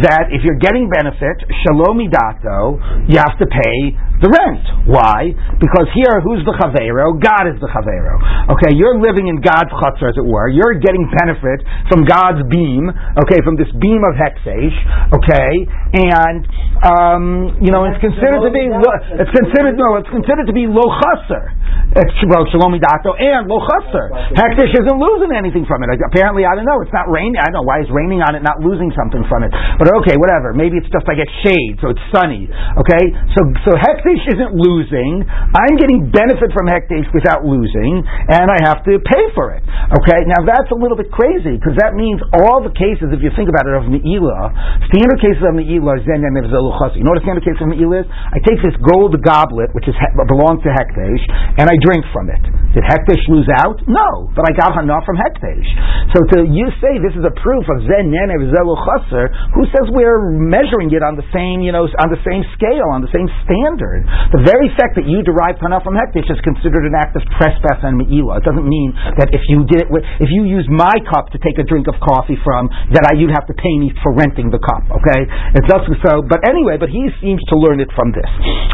[0.04, 2.76] that if you're getting benefit, Shalom Idato,
[3.08, 4.86] you have to pay the rent.
[4.86, 5.34] Why?
[5.58, 7.18] Because here, who's the Chavero?
[7.18, 8.22] God is the Chavero.
[8.54, 10.46] Okay, you're living in God's chutzner, as it were.
[10.46, 12.86] You're getting benefit from God's beam.
[13.26, 14.78] Okay, from this beam of Hekdesh.
[15.18, 15.52] Okay,
[15.94, 16.42] and
[16.86, 17.24] um,
[17.58, 21.50] you know it's considered to be it's considered no, it's considered to be lo chaser.
[21.98, 24.06] It's well, Shalom Idato and lo chaser.
[24.38, 25.94] Hekdesh isn't losing anything from it.
[25.94, 26.82] Apparently, I don't know.
[26.82, 27.38] It's not raining.
[27.38, 29.54] I don't know why it's raining on it, not losing something from it.
[29.78, 30.50] But okay, whatever.
[30.50, 32.50] Maybe it's just I get shade, so it's sunny.
[32.50, 33.04] Okay,
[33.38, 35.22] so so Hekdesh isn't losing.
[35.28, 39.62] I'm getting benefit from Hekdesh without losing, and I have to pay for it.
[40.02, 43.30] Okay, now that's a little bit crazy because that means all the cases, if you
[43.36, 44.50] think about it, of Me'ila,
[44.88, 46.98] standard cases of Me'ila is Zen and Nevzelu Chasi.
[46.98, 48.08] You know what a standard case of Me'ila is?
[48.08, 51.22] I take this gold goblet, which is belongs to Hekdesh,
[51.60, 52.40] and I drink from it.
[52.72, 53.76] Did Hekdesh lose out?
[53.84, 55.68] No, but I got enough from Hekdesh.
[56.16, 60.32] So to you say this is a proof of Zen Nene Chaser, who says we're
[60.40, 64.08] measuring it on the same, you know, on the same scale, on the same standard?
[64.32, 67.84] The very fact that you derive Hana from Hekdesh is considered an act of trespass
[67.84, 68.40] and Me'ila.
[68.40, 71.38] It doesn't mean that if you did it with, if you use my cup to
[71.44, 74.48] take a drink of coffee from, that I, you'd have to pay me for renting
[74.48, 75.28] the cup, okay?
[75.52, 78.30] It's just so, but anyway, but he seems to learn it from this.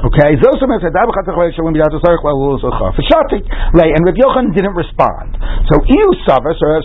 [0.07, 0.39] Okay?
[3.89, 5.35] And Rabbi Yochanan didn't respond.
[5.67, 5.81] So
[6.29, 6.37] So,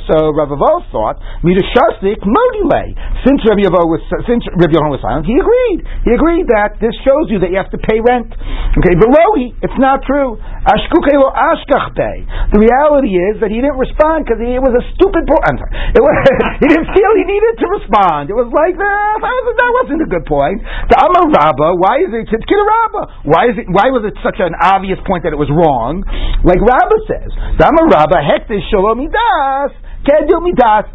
[0.08, 2.96] so Rav Avo thought, Midashastik Modile.
[3.28, 5.84] Since Rabbi Avo was since Rabbi Yochanan was silent, he agreed.
[6.08, 8.32] He agreed that this shows you that you have to pay rent.
[8.80, 10.38] Okay, below it's not true.
[10.64, 11.28] Ashkuke lo.
[11.34, 15.44] The reality is that he didn't respond because it was a stupid point.
[15.44, 15.74] I'm sorry.
[15.98, 16.16] Was,
[16.64, 18.30] he didn't feel he needed to respond.
[18.30, 20.62] It was like, uh, that wasn't a good point.
[20.88, 23.02] The Amar Rabba, why is it Tzidkid Rabba?
[23.26, 26.06] Why is it, why was it such an obvious point that it was wrong?
[26.46, 28.70] Like Rabba says, the Amar Rabba, hekdesh
[29.34, 29.74] Plus
[30.06, 30.92] shalomidas,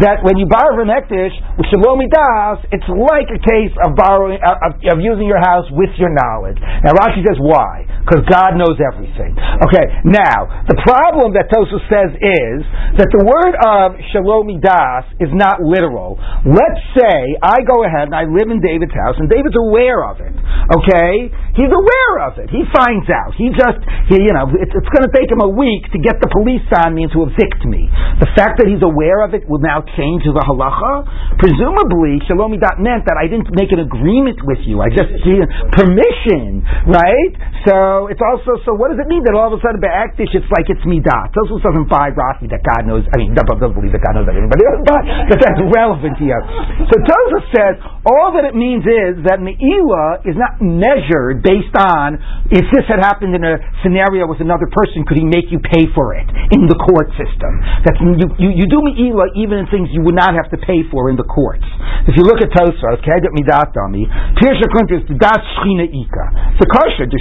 [0.00, 4.40] that when you borrow from Hekdesh with Shalom Das, it's like a case of borrowing
[4.40, 6.56] uh, of, of, using your house with your knowledge.
[6.84, 7.84] Now Rashi says why?
[8.04, 9.36] Because God knows everything.
[9.68, 9.86] Okay.
[10.08, 12.58] Now the problem that Tosfos says is
[12.96, 16.16] that the word of Shalom Das is not literal.
[16.48, 20.24] Let's say I go ahead and I live in David's house and David's aware of
[20.24, 20.34] it.
[20.72, 22.48] Okay, he's aware of it.
[22.48, 23.36] He finds out.
[23.36, 26.16] He just he, you know it's, it's going to take him a week to get
[26.24, 27.92] the police on me and to evict me.
[28.22, 31.02] The fact that he's aware of it will now change the halacha.
[31.42, 34.78] Presumably, shalomidat meant that I didn't make an agreement with you.
[34.78, 35.42] I just gave
[35.74, 37.32] permission, right?
[37.66, 38.78] So it's also so.
[38.78, 41.34] What does it mean that all of a sudden be'aktish it's like it's midat?
[41.34, 43.02] Tosfos doesn't buy Rashi that God knows.
[43.10, 46.38] I mean, doesn't believe that God knows everything, but that that's relevant here.
[46.86, 52.18] So Tosfos says all that it means is that Me'ilah is not measured based on
[52.50, 55.86] if this had happened in a scenario with another person, could he make you pay
[55.94, 57.52] for it in the court system?
[57.86, 60.82] That's you, you, you do mi'ila even in things you would not have to pay
[60.90, 61.62] for in the courts.
[62.10, 66.58] If you look at Tosfos, kedet midat dami, pirsha kuntis das shchina ika.
[66.58, 66.66] The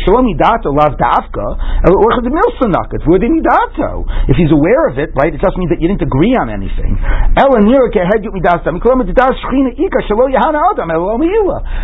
[0.02, 1.46] shalom midato lav davka,
[1.94, 4.10] or the milsanakat, v'udi midato.
[4.26, 6.98] If he's aware of it, right, it just means that you didn't agree on anything.
[7.38, 10.88] Ela nira kedet midat dami, kolom das shchina ika, shalo yahana adam.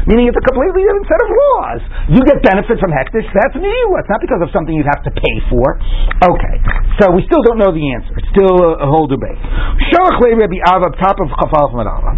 [0.07, 1.81] Meaning it's a completely different set of laws.
[2.11, 3.99] You get benefit from hekdesh, that's mi'ila.
[4.03, 5.79] It's not because of something you'd have to pay for.
[6.23, 6.55] Okay,
[6.99, 8.15] so we still don't know the answer.
[8.15, 9.39] It's still a, a whole debate.
[9.91, 12.15] Shalach le Rabbi Ava, top of Chafal Manava.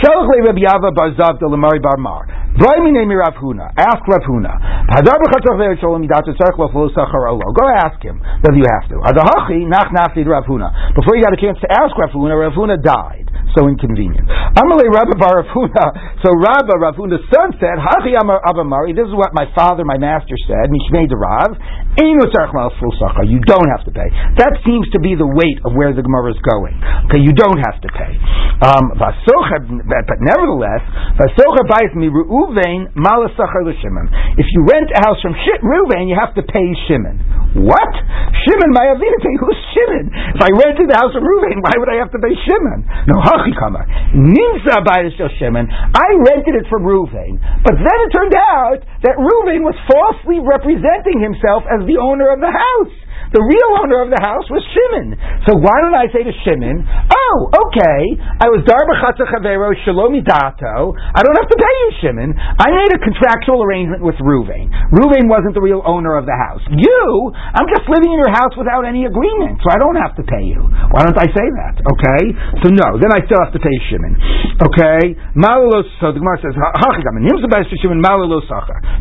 [0.00, 2.42] Shalach le Rabbi Ava bar Zav de Lamari bar Mar.
[2.52, 3.72] Rav Huna.
[3.78, 4.52] Ask Rav Huna.
[7.54, 9.00] Go ask him whether you have to.
[10.94, 13.21] Before you got a chance to ask Rav Huna, Rav Huna died.
[13.52, 14.24] So inconvenient.
[14.56, 15.44] Amalei Rabba bar
[16.24, 18.96] So Rabba Rav Huna's son said, Hachi Amar Abamari.
[18.96, 20.72] This is what my father, my master said.
[20.72, 21.52] Mishmei de Rav.
[22.00, 22.88] Einu tzarech lo flo.
[23.28, 24.08] You don't have to pay.
[24.40, 26.80] That seems to be the weight of where the Gemara is going.
[27.08, 28.16] Okay, you don't have to pay.
[28.64, 29.12] Um, but
[30.24, 30.82] nevertheless,
[34.38, 37.20] if you rent a house from Reuven, you have to pay Shimon.
[37.52, 37.92] What?
[38.48, 40.06] Shimon, my avina, who's Shimon?
[40.34, 42.86] If I rented the house of Reuven, why would I have to pay Shimon?
[43.10, 43.82] No, hachikama.
[44.14, 44.78] Ninsa
[45.38, 45.66] Shimon.
[45.70, 51.18] I rented it from Reuven, but then it turned out that Reuven was falsely representing
[51.18, 52.94] himself as the owner of the house.
[53.32, 55.16] The real owner of the house was Shimon.
[55.48, 60.92] So why don't I say to Shimon, oh, okay, I was Darba Chavero Shalomi Dato.
[60.92, 62.36] I don't have to pay you, Shimon.
[62.36, 64.68] I made a contractual arrangement with Ruvain.
[64.92, 66.60] Ruvain wasn't the real owner of the house.
[66.68, 70.24] You, I'm just living in your house without any agreement, so I don't have to
[70.28, 70.60] pay you.
[70.92, 71.80] Why don't I say that?
[71.80, 72.22] Okay?
[72.60, 74.12] So no, then I still have to pay Shimon.
[74.60, 75.16] Okay?
[75.32, 76.52] Malalos, so the Gemara says,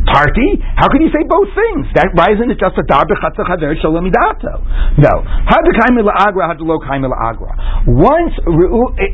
[0.08, 0.50] Party?
[0.80, 1.84] How can you say both things?
[2.00, 4.21] That, why isn't it just a Darba Chavero Shalomi Dato?
[4.98, 5.16] No.
[7.88, 8.34] Once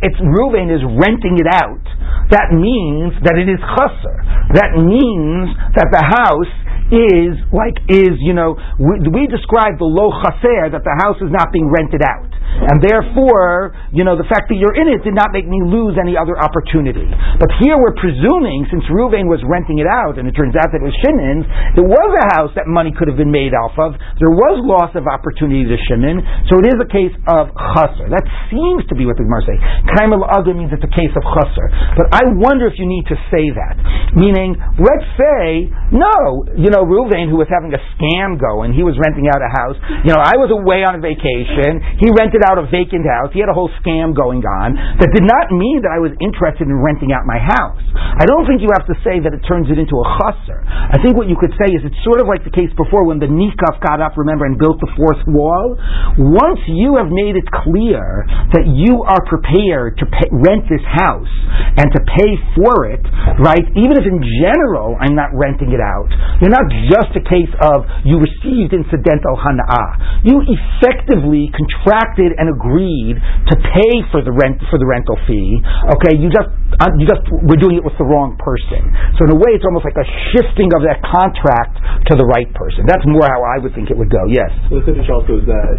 [0.04, 1.86] it's Reuven is renting it out,
[2.32, 4.18] that means that it is chaser.
[4.54, 6.54] That means that the house
[6.88, 11.28] is like is you know we, we describe the low chaser that the house is
[11.32, 12.32] not being rented out,
[12.72, 16.00] and therefore you know the fact that you're in it did not make me lose
[16.00, 17.04] any other opportunity.
[17.36, 20.80] But here we're presuming since Ruvain was renting it out, and it turns out that
[20.80, 21.44] it was Shimon's,
[21.76, 24.00] there was a house that money could have been made off of.
[24.24, 28.08] There was loss of opportunity to Shimon, so it is a case of chaser.
[28.08, 29.58] That seems to be what the Gemara say.
[30.00, 31.68] Kaimel Aga means it's a case of chaser,
[32.00, 33.76] but I wonder if you need to say that,
[34.16, 38.86] meaning let's say no, you know know, Ruvain, who was having a scam going, he
[38.86, 39.78] was renting out a house.
[40.06, 41.82] You know, I was away on a vacation.
[41.98, 43.36] He rented out a vacant house.
[43.36, 44.80] He had a whole scam going on.
[44.98, 47.84] That did not mean that I was interested in renting out my house.
[47.94, 50.64] I don't think you have to say that it turns it into a chusser.
[50.64, 53.20] I think what you could say is it's sort of like the case before when
[53.20, 55.76] the Nikaf got up, remember, and built the fourth wall.
[56.16, 58.24] Once you have made it clear
[58.56, 61.34] that you are prepared to pay, rent this house
[61.78, 63.04] and to pay for it,
[63.44, 63.66] right?
[63.76, 67.86] Even if in general I'm not renting it out, you're not just a case of
[68.08, 70.24] you received incidental hana'ah.
[70.26, 73.16] You effectively contracted and agreed
[73.48, 75.64] to pay for the rent for the rental fee.
[75.96, 76.50] Okay, you just
[76.82, 78.84] uh, you just we're doing it with the wrong person.
[79.16, 81.80] So in a way, it's almost like a shifting of that contract
[82.12, 82.84] to the right person.
[82.88, 84.24] That's more how I would think it would go.
[84.28, 84.52] Yes.
[84.68, 85.76] So the finish also is that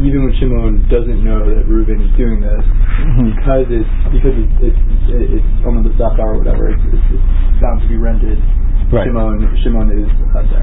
[0.00, 3.36] even when Shimon doesn't know that Reuben is doing this, mm-hmm.
[3.36, 4.80] because it's because it's it's,
[5.12, 7.26] it's, it's of the stuff or whatever, it's, it's, it's
[7.60, 8.40] bound to be rented
[8.90, 9.06] Right.
[9.06, 10.62] Shimon Shimon is chaser.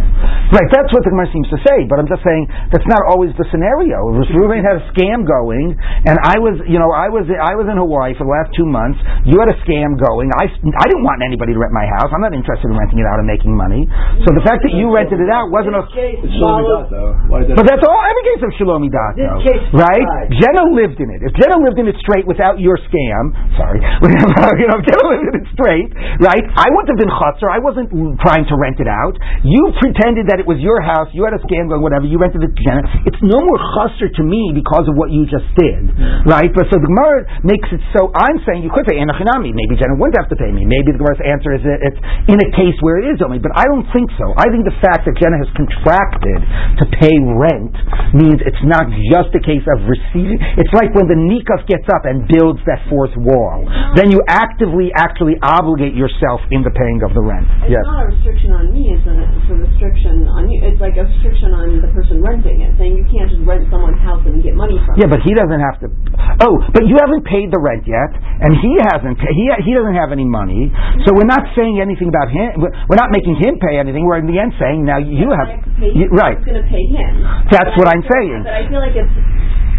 [0.51, 3.31] Right, that's what the Gemara seems to say, but I'm just saying that's not always
[3.39, 4.03] the scenario.
[4.19, 7.67] If Reuven had a scam going, and I was, you know, I was I was
[7.71, 8.99] in Hawaii for the last two months.
[9.23, 10.27] You had a scam going.
[10.35, 12.11] I, I didn't want anybody to rent my house.
[12.11, 13.87] I'm not interested in renting it out and making money.
[14.27, 15.83] So the fact that you rented it out wasn't a.
[15.87, 17.11] It's Shlomi Dat though.
[17.31, 17.55] Why is that?
[17.59, 17.95] But that's all.
[17.95, 19.39] Every case of Shalomi Dato,
[19.75, 20.07] right?
[20.35, 21.23] Jenna lived in it.
[21.27, 23.79] If Jenna lived in it straight without your scam, sorry,
[24.59, 25.89] you know, if Jenna lived in it straight,
[26.23, 26.43] right?
[26.55, 27.51] I wouldn't have been chutzner.
[27.51, 27.87] I wasn't
[28.21, 29.13] trying to rent it out.
[29.45, 31.09] You pretended that it was your house.
[31.13, 32.05] You had a scam going, whatever.
[32.09, 32.81] You rented it to Jenna.
[33.05, 35.93] It's no more chutzner to me because of what you just did,
[36.25, 36.49] right?
[36.51, 38.09] But so the Gemara makes it so.
[38.13, 39.53] I'm saying you could say enochinami.
[39.53, 40.65] Maybe Jenna wouldn't have to pay me.
[40.65, 43.39] Maybe the Gemara's answer is that it's in a case where it is only.
[43.39, 44.33] But I don't think so.
[44.35, 46.39] I think the fact that Jenna has contracted
[46.81, 47.73] to pay rent
[48.17, 50.41] means it's not just a case of receiving.
[50.57, 53.63] It's like when the nikaf gets up and builds that fourth wall.
[53.95, 57.47] Then you actively actually obligate yourself in the paying of the rent.
[57.63, 57.85] It's Yes.
[58.07, 60.63] A restriction on me, it's a, it's a restriction on you.
[60.63, 63.99] It's like a restriction on the person renting it, saying you can't just rent someone's
[63.99, 65.11] house and get money from Yeah, it.
[65.11, 65.91] but he doesn't have to.
[66.39, 69.19] Oh, but you haven't paid the rent yet, and he hasn't.
[69.19, 70.71] Pay, he he doesn't have any money,
[71.03, 72.63] so we're not saying anything about him.
[72.87, 74.07] We're not making him pay anything.
[74.07, 75.51] We're in the end saying now you have.
[75.51, 76.39] have to pay you- right.
[76.47, 77.25] Going to pay him.
[77.51, 78.41] That's But what I'm saying.
[78.47, 79.11] But I feel like it's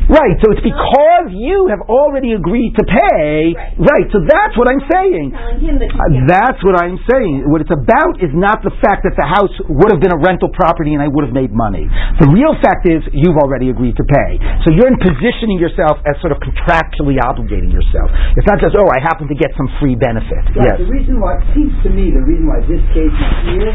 [0.09, 3.53] Right, so it's because you have already agreed to pay.
[3.77, 4.09] Right.
[4.09, 5.37] so that's what I'm saying.
[5.37, 7.45] that Uh, that's what I'm saying.
[7.45, 10.49] What it's about is not the fact that the house would have been a rental
[10.49, 11.85] property and I would have made money.
[12.25, 14.41] The real fact is you've already agreed to pay.
[14.65, 18.09] So you're in positioning yourself as sort of contractually obligating yourself.
[18.33, 20.57] It's not just, oh, I happen to get some free benefit.
[20.57, 20.81] Right, Yes.
[20.81, 23.73] The reason why, it seems to me, the reason why this case is here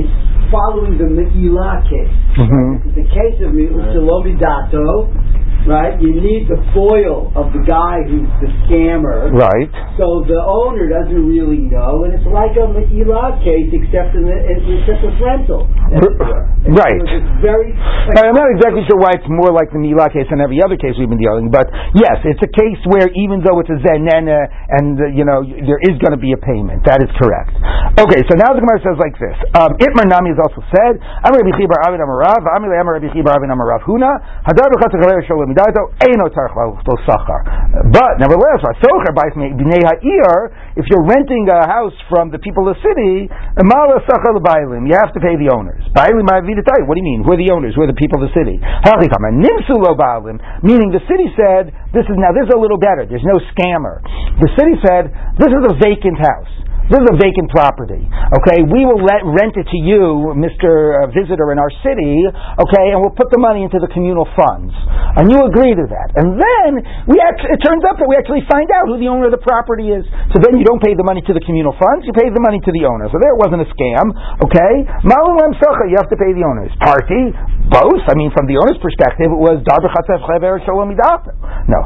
[0.00, 0.08] is
[0.48, 2.14] following the Me'ilah case.
[2.40, 2.88] Mhm.
[2.88, 5.12] It's the case of Shalomi Dato,
[5.66, 5.96] right?
[6.00, 9.32] You need the foil of the guy who's the scammer.
[9.32, 9.70] Right.
[9.96, 14.36] So the owner doesn't really know, and it's like a Me'ilah case, except in the,
[14.36, 15.64] except with rental.
[15.92, 16.12] it were.
[16.12, 16.96] It's- Right.
[17.44, 17.76] Very.
[18.16, 20.80] Now, I'm not exactly sure why it's more like the Me'ilah case than every other
[20.80, 23.76] case we've been dealing, with, but yes, it's a case where even though it's a
[23.84, 24.48] zenena
[24.80, 26.80] and uh, you know there is going to be a payment.
[26.88, 27.52] That is correct.
[28.00, 30.96] Okay, so now the Gemara says like this: um, Itmar Nami has also said,
[31.28, 34.10] "Amar Rabbi Chibar Avin Amarav, Amar Amar Rabbi Chibar Avin Amarav Huna,
[34.48, 34.72] Hadar
[35.28, 36.74] Shalom Tarch Lo
[37.06, 37.40] Sachar."
[37.90, 42.76] But nevertheless, Vasocher Bais Bnei Ha'ir, if you're renting a house from the people of
[42.76, 45.82] the city, Sachar you have to pay the owners.
[45.94, 47.22] Bailim what do you mean?
[47.24, 47.74] Who are the owners?
[47.74, 48.58] Who are the people of the city?
[50.62, 53.06] Meaning the city said, this is now this is a little better.
[53.06, 54.02] There's no scammer.
[54.40, 56.52] The city said, this is a vacant house.
[56.84, 58.04] This is a vacant property.
[58.44, 61.00] Okay, we will let, rent it to you, Mr.
[61.00, 62.28] uh, Visitor in our city.
[62.60, 64.68] Okay, and we'll put the money into the communal funds,
[65.16, 66.08] and you agree to that.
[66.20, 69.32] And then we act, it turns out that we actually find out who the owner
[69.32, 70.04] of the property is.
[70.36, 72.60] So then you don't pay the money to the communal funds; you pay the money
[72.60, 73.08] to the owner.
[73.08, 74.12] So there wasn't a scam.
[74.44, 76.68] Okay, Malam Lam Socha, you have to pay the owners.
[76.84, 77.32] Party,
[77.72, 78.04] both.
[78.04, 80.92] I mean, from the owner's perspective, it was Dar B'chatzef Chever Shalom.
[80.92, 81.80] No.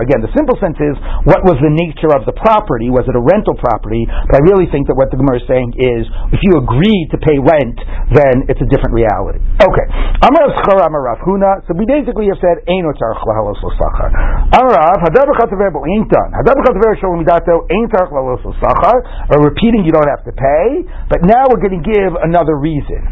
[0.00, 0.96] Again, the simple sense is
[1.28, 2.93] what was the nature of the property?
[2.94, 4.06] Was it a rental property?
[4.06, 7.18] But I really think that what the Gemara is saying is, if you agree to
[7.18, 7.74] pay rent,
[8.14, 9.42] then it's a different reality.
[9.58, 9.86] Okay.
[10.22, 14.14] So we basically have said Eino Tzarich Lahalos L'Sachar.
[14.54, 16.06] Amar Ein.
[19.34, 20.86] Or repeating, you don't have to pay.
[21.10, 23.02] But now we're going to give another reason.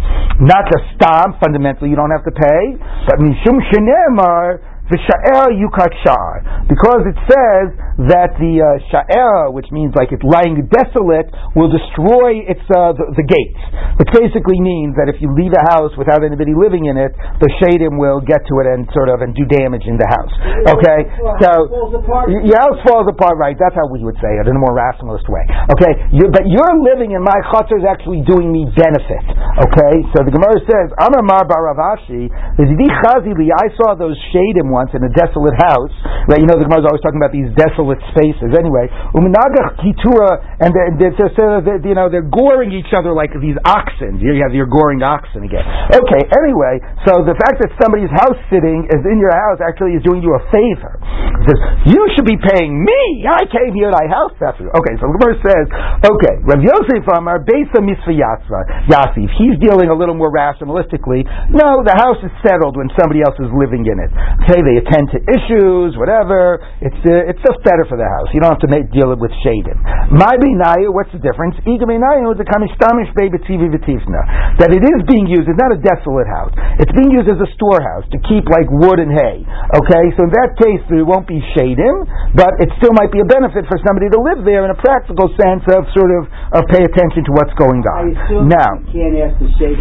[0.41, 2.77] Not just stam, fundamentally you don't have to pay,
[3.07, 4.59] but Mishum Shenemar,
[4.91, 6.67] the sha'er yukat sha'ar.
[6.67, 7.67] Because it says
[8.11, 13.15] that the uh, sha'er, which means like it's lying desolate, will destroy its uh, the,
[13.15, 13.63] the gates.
[14.03, 17.51] Which basically means that if you leave a house without anybody living in it, the
[17.63, 20.35] shadim will get to it and sort of and do damage in the house.
[20.75, 21.07] Okay,
[21.39, 22.27] so falls apart.
[22.27, 23.55] Y- your house falls apart, right?
[23.55, 25.47] That's how we would say it in a more rationalist way.
[25.79, 29.25] Okay, you but you're living in my chutzner is actually doing me benefit.
[29.63, 34.91] Okay, so the Gemara says, Amar Mar bar Rav Ashi, I saw those shadim once
[34.97, 35.93] in a desolate house.
[36.27, 38.57] Right, you know the Gemara is always talking about these desolate spaces.
[38.57, 43.59] Anyway, Uminagach Kitura, and they're, they're, they're, you know they're goring each other like these
[43.69, 44.17] oxen.
[44.19, 45.63] You have your goring oxen again.
[45.93, 50.03] Okay, anyway, so the fact that somebody's house sitting is in your house actually is
[50.07, 50.97] doing you a favor.
[51.43, 51.59] It says
[51.93, 53.27] you should be paying me.
[53.29, 54.71] I came here to my house after.
[54.71, 55.67] Okay, so the Gemara says,
[56.07, 59.29] okay, Rav Yosef Amar Besa Misva Yatzva Yasif.
[59.37, 61.27] He's dealing a little more rationalistically.
[61.51, 64.11] No, the house is settled when somebody else is living in it.
[64.47, 66.63] Okay, they attend to issues, whatever.
[66.83, 68.29] It's uh, it's just better for the house.
[68.35, 69.79] You don't have to make, deal it with shadim.
[70.11, 71.59] My benayu, what's the difference?
[71.63, 74.23] Iga benayu is a kamistamish beibetzivi v'tivna.
[74.61, 75.49] That it is being used.
[75.49, 76.53] It's not a desolate house.
[76.83, 79.43] It's being used as a storehouse to keep like wood and hay.
[79.79, 82.07] Okay, so in that case there won't be shadim,
[82.37, 85.31] but it still might be a benefit for somebody to live there in a practical
[85.39, 88.13] sense of sort of, of pay attention to what's going on.
[88.49, 89.73] Now, can't ask the pay.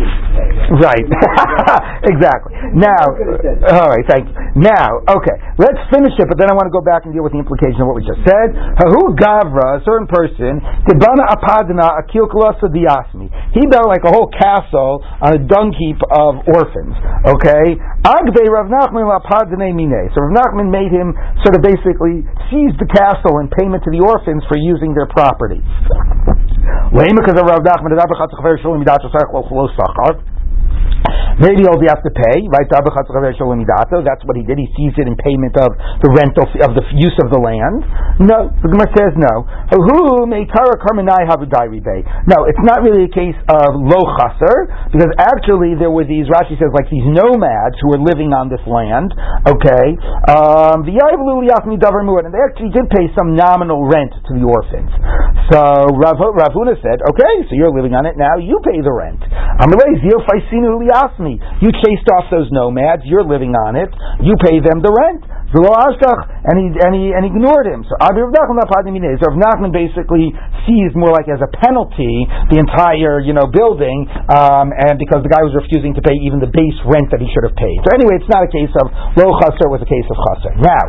[0.79, 1.05] Right.
[2.11, 2.51] exactly.
[2.77, 3.03] Now,
[3.75, 4.05] all right.
[4.07, 4.35] Thank you.
[4.55, 4.70] Now,
[5.07, 5.35] okay.
[5.57, 7.83] Let's finish it, but then I want to go back and deal with the implication
[7.83, 8.53] of what we just said.
[8.55, 13.29] Hahu gavra, a certain person, dibana apadna akilkulasa diasmi.
[13.53, 16.95] He built like a whole castle on a dung heap of orphans.
[17.27, 17.77] Okay.
[18.05, 20.09] Agbe Rav Nachman lapadne mine.
[20.15, 21.13] So Rav Nachman made him
[21.43, 25.59] sort of basically seize the castle in payment to the orphans for using their property.
[26.95, 27.93] Lame because of Rav Nachman,
[31.41, 32.67] Maybe he'll have to pay, right?
[32.69, 34.57] That's what he did.
[34.57, 37.83] He seized it in payment of the rental of the use of the land.
[38.21, 39.45] No, the Gemara says no.
[42.27, 46.27] No, it's not really a case of lo chaser because actually there were these.
[46.29, 49.11] Rashi says like these nomads who were living on this land.
[49.47, 49.97] Okay,
[50.27, 50.87] the um,
[52.25, 54.91] and they actually did pay some nominal rent to the orphans.
[55.51, 55.59] So
[55.99, 58.37] Rav, Ravuna said, okay, so you're living on it now.
[58.37, 59.19] You pay the rent.
[61.61, 63.03] You chased off those nomads.
[63.05, 63.89] You're living on it.
[64.21, 65.25] You pay them the rent.
[65.51, 67.83] And he and he and ignored him.
[67.83, 68.31] So Abi Rav
[69.35, 70.31] Nachman basically
[70.63, 75.31] seized more like as a penalty the entire you know building, um, and because the
[75.31, 77.77] guy was refusing to pay even the base rent that he should have paid.
[77.83, 78.87] So anyway, it's not a case of
[79.19, 80.53] lo chaser; it was a case of chaser.
[80.55, 80.83] Now,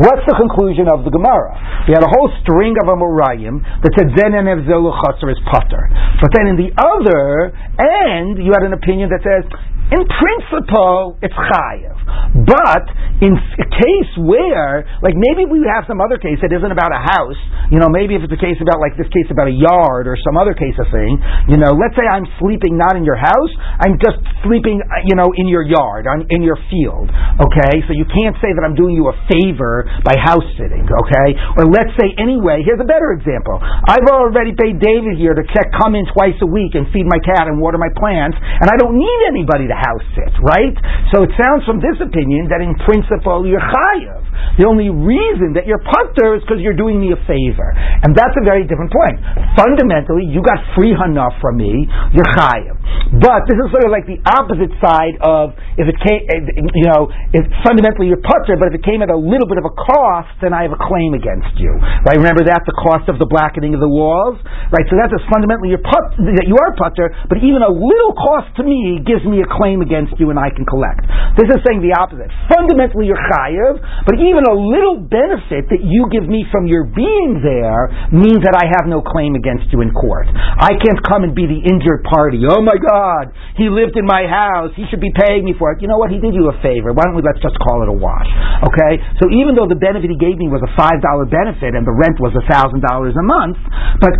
[0.00, 1.84] what's the conclusion of the Gemara?
[1.84, 5.92] We had a whole string of amorayim that said zen and chaser is putter,
[6.24, 9.44] but then in the other end, you had an opinion that says
[9.86, 11.94] in principle, it's chayiv.
[12.42, 12.90] But
[13.22, 13.66] in a
[14.14, 17.40] where, like maybe we have some other case that isn't about a house,
[17.74, 20.14] you know, maybe if it's a case about like this case about a yard or
[20.22, 21.18] some other case of thing,
[21.50, 23.52] you know, let's say I'm sleeping not in your house,
[23.82, 27.10] I'm just sleeping, uh, you know, in your yard, on, in your field,
[27.42, 27.82] okay?
[27.88, 31.28] So you can't say that I'm doing you a favor by house sitting, okay?
[31.58, 33.58] Or let's say anyway, here's a better example.
[33.62, 37.18] I've already paid David here to check, come in twice a week and feed my
[37.18, 40.74] cat and water my plants, and I don't need anybody to house sit, right?
[41.14, 43.62] So it sounds from this opinion that in principle you're
[43.96, 44.22] chayav.
[44.60, 47.68] The only reason that you're putter is because you're doing me a favor.
[47.76, 49.20] And that's a very different point.
[49.56, 52.76] Fundamentally, you got free hana from me, you're chayav.
[53.20, 56.42] But this is sort of like the opposite side of if it came, eh,
[56.74, 59.66] you know, if fundamentally you're putter, but if it came at a little bit of
[59.68, 61.70] a cost, then I have a claim against you.
[62.04, 62.16] Right?
[62.16, 64.40] Remember that, the cost of the blackening of the walls?
[64.72, 64.86] Right?
[64.88, 68.50] So that's a fundamentally you're put, that you are putter, but even a little cost
[68.58, 71.06] to me gives me a claim against you and I can collect.
[71.38, 72.32] This is saying the opposite.
[72.50, 77.42] Fundamentally you're chayav, but even a little benefit that you give me from your being
[77.42, 80.30] there means that I have no claim against you in court.
[80.32, 82.42] I can't come and be the injured party.
[82.46, 84.70] Oh my God, he lived in my house.
[84.76, 85.82] He should be paying me for it.
[85.82, 86.10] You know what?
[86.10, 86.92] He did you a favor.
[86.92, 88.30] Why don't we let's just call it a wash?
[88.66, 89.02] Okay?
[89.18, 92.18] So even though the benefit he gave me was a $5 benefit and the rent
[92.22, 93.58] was $1,000 a month,
[93.98, 94.14] but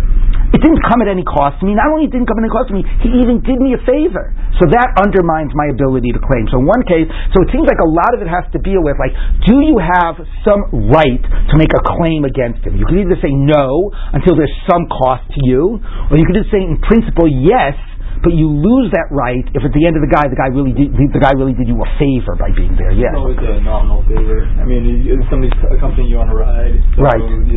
[0.53, 1.75] it didn't come at any cost to me.
[1.75, 4.31] Not only didn't come at any cost to me, he even did me a favor.
[4.57, 6.49] So that undermines my ability to claim.
[6.49, 8.81] So in one case, so it seems like a lot of it has to deal
[8.81, 9.13] with like,
[9.45, 12.77] do you have some right to make a claim against him?
[12.77, 15.77] You can either say no until there's some cost to you,
[16.09, 17.77] or you could just say in principle yes
[18.23, 20.73] but you lose that right if at the end of the guy, the guy really
[20.73, 22.93] did, the guy really did you a favor by being there.
[22.93, 23.13] Yes.
[23.13, 24.45] It's always a nominal favor.
[24.57, 27.23] I mean, if somebody's accompanying you on a ride, so Right.
[27.23, 27.47] You,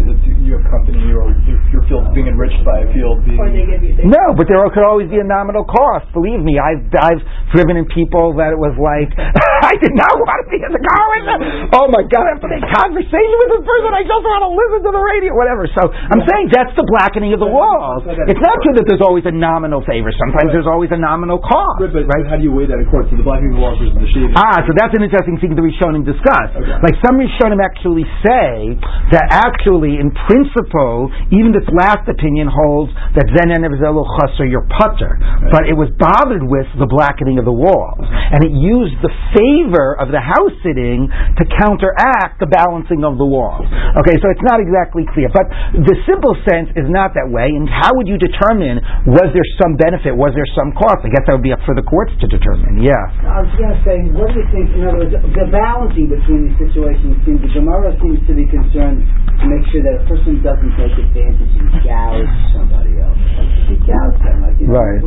[0.46, 3.40] you have company, or your, your field's being enriched by a field being.
[3.40, 3.96] Or they give you.
[3.98, 6.06] They No, but there could always be a nominal cost.
[6.14, 7.22] Believe me, I've I've
[7.54, 9.10] driven in people that it was like
[9.70, 11.40] I did not want to be in the car with them.
[11.74, 13.90] Oh my God, I have to make conversation with this person.
[13.94, 15.64] I just want to listen to the radio, whatever.
[15.70, 18.06] So I'm saying that's the blackening of the walls.
[18.06, 20.10] It's not true that there's always a nominal favor.
[20.14, 21.80] Sometimes there's always a nominal cost.
[21.80, 22.26] Right, but, Right?
[22.26, 23.06] how do you weigh that in court?
[23.10, 24.34] So the blackening of the walls versus the shading.
[24.36, 26.50] Ah, so that's an interesting thing that the Rishonim discuss.
[26.54, 26.76] Okay.
[26.84, 28.76] Like some Rishonim actually say
[29.14, 34.66] that actually, in principle, even this last opinion holds that Zen and Evzelu Chaser, you're
[34.78, 35.18] putter,
[35.50, 39.94] but it was bothered with the blackening of the walls, and it used the favor
[39.98, 43.66] of the house sitting to counteract the balancing of the walls.
[44.00, 47.50] Okay, so it's not exactly clear, but the simple sense is not that way.
[47.52, 51.02] And how would you determine was there some benefit, was there some cost?
[51.04, 52.80] I guess that would be up for the courts to determine.
[52.80, 52.96] Yeah.
[53.26, 56.48] I was going to say, what do you think, in other words, the balancing between
[56.48, 59.04] these situations seems, the Gemara seems to be concerned
[59.40, 63.18] to make sure that a person doesn't take advantage and gouge somebody else.
[63.36, 64.36] Like, gouged them.
[64.44, 65.00] Like, you know, Right.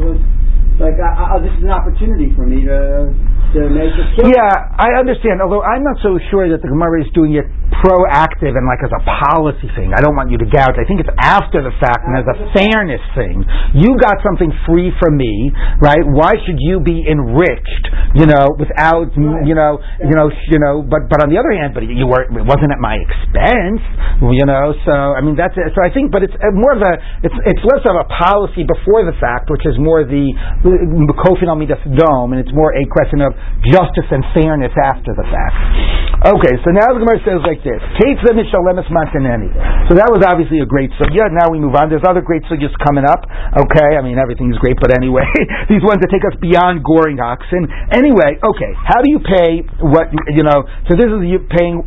[0.82, 3.14] Like, I, I, this is an opportunity for me to
[3.54, 4.26] to make a kill.
[4.26, 4.50] Yeah,
[4.82, 5.38] I understand.
[5.40, 7.46] Although I'm not so sure that the Gemara is doing it
[7.82, 9.94] proactive and like as a policy thing.
[9.94, 10.78] I don't want you to gouge.
[10.78, 13.44] I think it's after the fact and as a fairness thing.
[13.76, 15.52] You got something free from me,
[15.82, 16.02] right?
[16.02, 17.86] Why should you be enriched?
[18.14, 20.86] You know, without you know, you know, you know.
[20.86, 23.82] But but on the other hand, but you were it wasn't at my expense.
[24.22, 25.74] You know, so I mean that's it.
[25.74, 26.94] So I think, but it's uh, more of a
[27.26, 30.34] it's it's less of a policy before the fact, which is more the
[30.64, 33.36] kofin al midas dome, and it's more a question of
[33.68, 35.60] justice and fairness after the fact.
[36.24, 39.52] Okay, so now the Gemara says like this: Kate Shalemis Mataneni.
[39.92, 41.28] So that was obviously a great sugya.
[41.28, 41.92] Now we move on.
[41.92, 43.28] There's other great sugyas coming up.
[43.60, 45.28] Okay, I mean everything's great, but anyway,
[45.72, 47.68] these ones that take us beyond goring oxen.
[47.92, 50.64] Anyway, okay, how do you pay what you know?
[50.88, 51.84] So this is you paying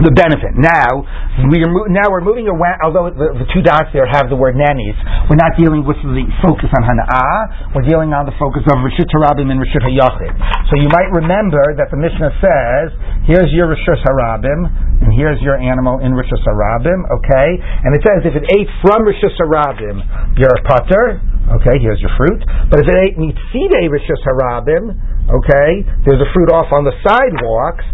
[0.00, 0.56] the benefit.
[0.56, 1.04] Now
[1.52, 2.80] we are mo- now we're moving around.
[2.80, 4.96] Although the, the, two dots there have the word nannies,
[5.28, 7.76] we're not dealing with the focus on hana'ah.
[7.82, 10.30] We're dealing on the focus of rishut harabim and rishut hayachid.
[10.70, 12.94] So you might remember that the Mishnah says,
[13.26, 14.70] "Here's your rishut harabim,
[15.02, 19.02] and here's your animal in rishut harabim." Okay, and it says if it ate from
[19.02, 20.00] rishut harabim,
[20.38, 21.20] you're a putter.
[21.58, 22.38] Okay, here's your fruit.
[22.70, 24.94] But if it ate mitzidei rishus harabim,
[25.26, 27.84] okay, there's a fruit off on the sidewalks.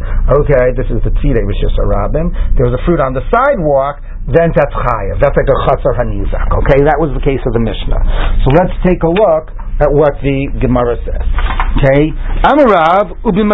[0.44, 2.30] Okay, this is the tzidei rishus harabim.
[2.60, 4.04] There's a fruit on the sidewalk.
[4.28, 5.24] Then that's chayav.
[5.24, 6.52] That's like a chatzar hanizak.
[6.60, 8.44] Okay, that was the case of the Mishnah.
[8.44, 9.48] So let's take a look
[9.80, 11.24] at what the Gemara says.
[11.80, 12.12] Okay,
[12.44, 13.44] Amarav ubi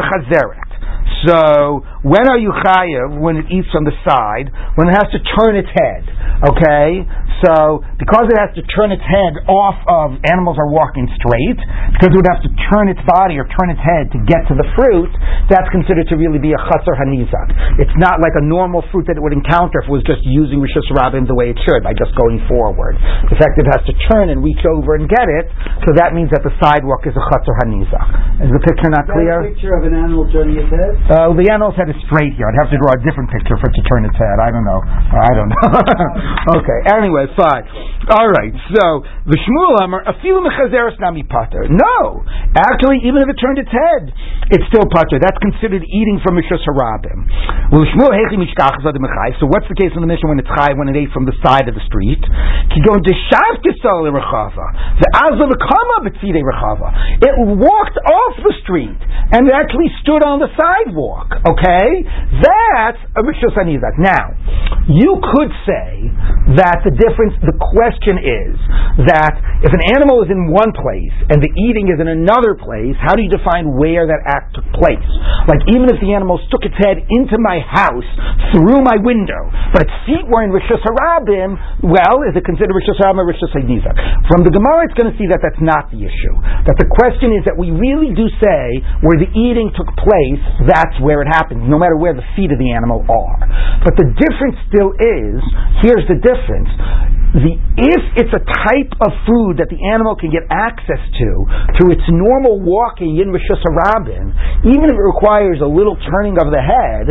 [1.27, 3.21] so when are you chayiv?
[3.21, 6.05] When it eats from the side, when it has to turn its head.
[6.45, 7.07] Okay,
[7.41, 11.57] so because it has to turn its head off of animals are walking straight,
[11.97, 14.55] because it would have to turn its body or turn its head to get to
[14.59, 15.09] the fruit,
[15.49, 17.81] that's considered to really be a chatzar hanizak.
[17.81, 20.61] It's not like a normal fruit that it would encounter if it was just using
[20.61, 23.01] rishus rabin the way it should by just going forward.
[23.33, 25.49] The fact that it has to turn and reach over and get it,
[25.85, 28.41] so that means that the sidewalk is a chatzar hanizak.
[28.41, 29.45] Is the picture not clear?
[29.45, 30.97] a picture of an animal turning its head.
[31.12, 32.49] Uh, the animal's head is straight here.
[32.49, 34.41] I'd have to draw a different picture for it to turn its head.
[34.41, 34.80] I don't know.
[34.80, 35.64] I don't know.
[36.61, 36.78] okay.
[36.89, 37.68] Anyway, fine.
[38.09, 38.53] All right.
[38.72, 41.68] So the Shmuel Amar afilu mechazeres nami pater.
[41.68, 42.24] No,
[42.57, 44.09] actually, even if it turned its head,
[44.57, 45.20] it's still pater.
[45.20, 47.28] That's considered eating from mishras harabim.
[47.72, 48.80] Well, Shmuel hechi mishkach
[49.37, 51.37] So what's the case in the Mishnah when it's chai when it ate from the
[51.45, 52.24] side of the street?
[52.72, 54.66] Ki go into shavkisol rechava.
[55.01, 56.89] The azal rechava.
[57.22, 58.99] It walked off the street
[59.33, 61.31] and actually stood on the sidewalk walk.
[61.45, 61.89] Okay?
[62.43, 63.97] That's uh, a Rishus Anizak.
[63.99, 64.35] Now,
[64.91, 66.11] you could say
[66.61, 68.55] that the difference, the question is
[69.09, 72.97] that if an animal is in one place and the eating is in another place,
[73.01, 75.09] how do you define where that act took place?
[75.49, 78.09] Like, even if the animal stuck its head into my house
[78.53, 83.01] through my window, but its feet were in Rishus Harabim, well, is it considered Rishus
[83.01, 83.97] Harabim or Rishus Anizak?
[84.29, 86.37] From the Gemara, it's going to see that that's not the issue.
[86.69, 88.62] That the question is that we really do say
[89.01, 92.61] where the eating took place, that's where it happens, no matter where the feet of
[92.61, 93.41] the animal are.
[93.83, 95.41] But the difference still is,
[95.83, 96.71] here's the difference
[97.35, 101.29] the if it's a type of food that the animal can get access to
[101.75, 104.31] through its normal walking in Rishus Harabim,
[104.62, 107.11] even if it requires a little turning of the head,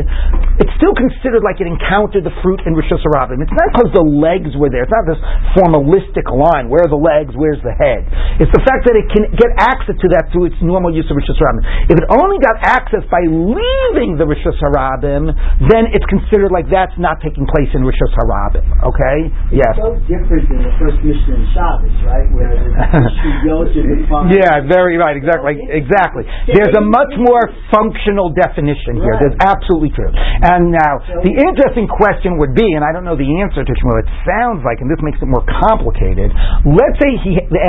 [0.64, 3.44] it's still considered like it encountered the fruit in Rishus Harabim.
[3.44, 4.88] It's not because the legs were there.
[4.88, 5.20] It's not this
[5.60, 6.72] formalistic line.
[6.72, 7.36] Where are the legs?
[7.36, 8.08] Where's the head?
[8.42, 11.16] It's the fact that it can get access to that through its normal use of
[11.20, 11.62] Rishus Harabim.
[11.90, 15.30] If it only got access by leaving the Rishus Harabim,
[15.70, 18.66] then it's considered like that's not taking place in Rishus Harabim.
[18.90, 19.18] Okay?
[19.54, 22.28] Yes So different than the first Mishnah in Shabbos, right?
[22.34, 23.98] Where should we go to the
[24.34, 26.26] yeah, very right, exactly, exactly.
[26.50, 29.16] There's a much more functional definition here.
[29.22, 30.10] That's absolutely true.
[30.10, 34.02] And now the interesting question would be, and I don't know the answer to Shmuel.
[34.02, 36.34] It sounds like, and this makes it more complicated.
[36.66, 37.62] Let's say he, the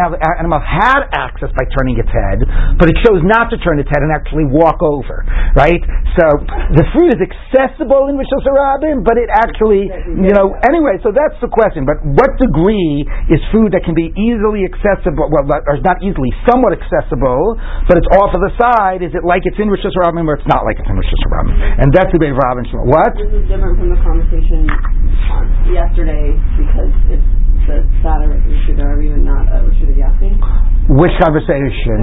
[0.63, 2.45] had access by turning its head,
[2.79, 5.27] but it chose not to turn its head and actually walk over,
[5.59, 5.81] right?
[6.15, 6.27] So
[6.77, 11.03] the fruit is accessible in Rishos Harabim, but it actually, you know, anyway.
[11.03, 11.83] So that's the question.
[11.83, 13.03] But what degree
[13.33, 17.59] is food that can be easily accessible, well, or not easily, somewhat accessible,
[17.91, 19.03] but it's off of the side?
[19.03, 21.83] Is it like it's in Rosh Hashanah or it's not like it's in Rosh Hashanah?
[21.83, 23.13] And that's the way Robin What?
[23.19, 24.69] This is different from the conversation
[25.71, 27.29] yesterday because it's
[27.67, 29.97] the and not a Rishud
[30.89, 31.97] Which conversation?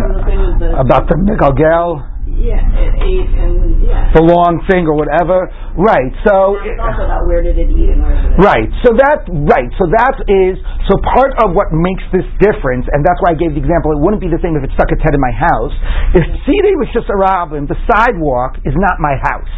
[0.77, 2.10] About the Mikalgel?
[2.41, 4.09] Yeah, it ate and yeah.
[4.17, 5.45] The long thing or whatever.
[5.77, 6.09] Right.
[6.25, 8.69] So it's also about where did it eat and where did it Right.
[8.81, 9.69] So that right.
[9.77, 10.57] So that is
[10.89, 14.01] so part of what makes this difference, and that's why I gave the example, it
[14.01, 15.73] wouldn't be the same if it stuck its head in my house.
[16.17, 19.53] If Tzidei was just a rabbin, the sidewalk is not my house,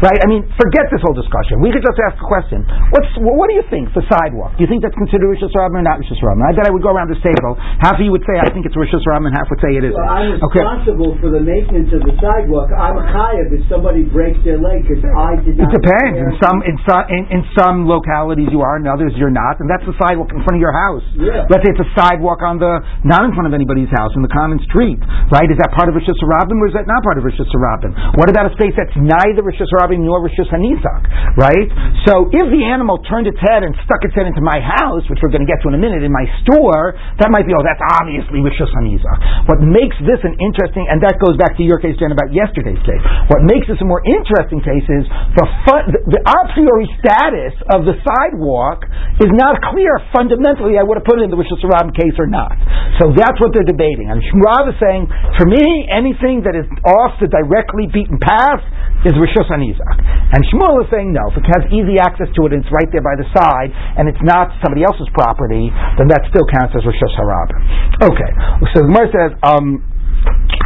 [0.00, 0.16] right?
[0.22, 1.58] I mean, forget this whole discussion.
[1.60, 2.62] We could just ask a question.
[2.94, 4.54] What's what do you think the sidewalk?
[4.56, 6.46] Do you think that's considered Rishus Rabbin or not Rishus Rabbin?
[6.46, 7.58] I bet I would go around this table.
[7.82, 9.98] Half of you would say I think it's Rishus Rabbin, half would say it isn't.
[9.98, 10.62] Well, I'm Okay.
[10.62, 12.27] responsible for the maintenance of the sidewalk.
[12.28, 15.72] I'm a chayav if somebody breaks their leg because I did It not.
[15.72, 16.16] depends.
[16.20, 19.66] In some in some in, in some localities you are, in others you're not, and
[19.68, 21.04] that's the sidewalk in front of your house.
[21.16, 21.48] Yeah.
[21.48, 24.28] Let's say it's a sidewalk on the not in front of anybody's house in the
[24.32, 25.00] common street,
[25.32, 25.48] right?
[25.48, 27.96] Is that part of Rishus Rabbim or is that not part of Rishus Rabbim?
[28.20, 31.02] What about a space that's neither Rishus Rabbim nor Rishus Hanizak,
[31.40, 31.68] right?
[32.04, 35.18] So if the animal turned its head and stuck its head into my house, which
[35.24, 37.64] we're going to get to in a minute, in my store, that might be oh
[37.64, 39.48] that's obviously Rishus Hanizak.
[39.48, 42.82] What makes this an interesting, and that goes back to your case, Jen, about yesterday's
[42.82, 43.02] case.
[43.30, 45.06] What makes this a more interesting case is
[45.38, 45.46] the
[45.94, 48.82] the, the a priori status of the sidewalk
[49.22, 50.74] is not clear fundamentally.
[50.74, 52.58] I would have put it in the Rishus Rabbim case or not.
[52.98, 54.10] So that's what they're debating.
[54.10, 55.06] And Shmurav is saying,
[55.38, 58.64] for me, anything that is off the directly beaten path
[59.06, 59.96] is Rishus Hanizak.
[60.34, 62.90] And Shmuel is saying, no, if it has easy access to it and it's right
[62.90, 66.82] there by the side, and it's not somebody else's property, then that still counts as
[66.82, 67.62] Rishus Harabim.
[68.02, 68.30] Okay,
[68.74, 69.86] so the Gemara says, um,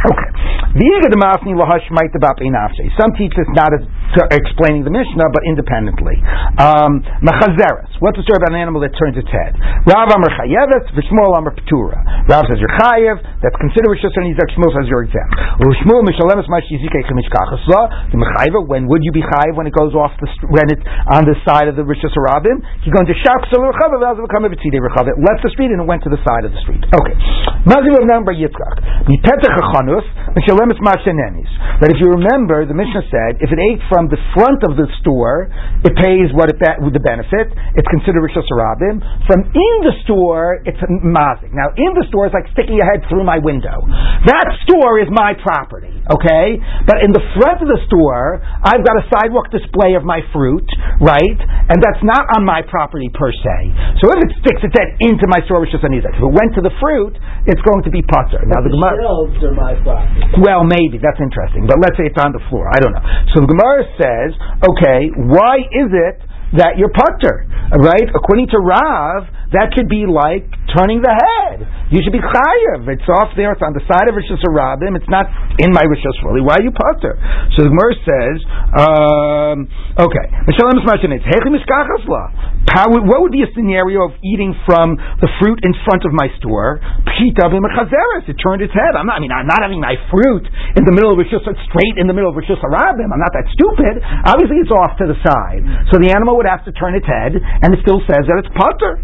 [0.03, 0.29] Okay.
[2.99, 3.83] Some teach this not as
[4.15, 6.17] to explaining the Mishnah, but independently.
[6.61, 7.91] Um, Mechazeres.
[7.99, 9.57] What's the story about an animal that turns its head?
[9.89, 11.97] Rav Amr Chayeves, V'Shmuel Amr Petura.
[12.29, 15.33] Rav says you're Chayev, that's considered Rishus Hanizak, Shmuel says you're exempt.
[15.83, 19.75] Shmuel Mishalemes Mash Yizikei Chemishkachas La, the Mechayev, when would you be Chayev when it
[19.75, 22.61] goes off the, when it's on the side of the Rishus Harabim?
[22.85, 25.09] You're going to Shak Sol Rechav, Vaz V'Kam V'Tzidei Rechav.
[25.09, 26.85] It left the street and it went to the side of the street.
[26.85, 27.15] Okay.
[27.65, 29.09] Maziv of number Yitzchak.
[29.09, 30.05] Mipetech Chanus,
[30.35, 31.51] Mishalemes Mashanenis.
[31.79, 34.87] But if you remember, the Mishnah said, if it ate from the front of the
[35.03, 35.47] store,
[35.83, 37.49] it pays what it be- the benefit.
[37.75, 39.01] It's considered Rishos Harabim.
[39.25, 41.51] From in the store, it's mazik.
[41.53, 43.81] Now, in the store is like sticking your head through my window.
[44.29, 46.59] That store is my property, okay?
[46.85, 50.65] But in the front of the store, I've got a sidewalk display of my fruit,
[51.01, 51.39] right?
[51.69, 53.57] And that's not on my property per se.
[54.03, 56.13] So if it sticks its head into my store, Rishos Hanizak.
[56.13, 57.17] If it went to the fruit,
[57.49, 58.43] it's going to be putter.
[58.47, 58.97] Now, the The Gemara.
[59.03, 60.41] shelves are my property.
[60.41, 62.65] Well, maybe that's interesting, but let's say it's on the floor.
[62.73, 63.05] I don't know.
[63.33, 64.29] So the Gemara says,
[64.63, 66.17] okay, why is it
[66.57, 68.07] that you're putter, right?
[68.13, 71.42] According to Rav, that could be like turning the head.
[71.93, 72.89] You should be chayav.
[72.89, 73.53] It's off there.
[73.53, 74.97] It's on the side of Rishus Harabim.
[74.97, 75.29] It's not
[75.61, 76.41] in my Rishus really.
[76.41, 77.13] Why are you putter?
[77.53, 78.41] So the Gemara says,
[78.81, 79.69] um,
[80.01, 80.25] okay,
[82.73, 86.81] What would be a scenario of eating from the fruit in front of my store?
[88.25, 88.97] It turned its head.
[88.97, 89.17] I'm not.
[89.17, 92.15] I mean, I'm not having my fruit in the middle of Rishus, straight in the
[92.17, 93.13] middle of Rishus Harabim.
[93.13, 94.01] I'm not that stupid.
[94.25, 95.61] Obviously, it's off to the side.
[95.93, 98.49] So the animal would have to turn its head, and it still says that it's
[98.57, 98.97] putter.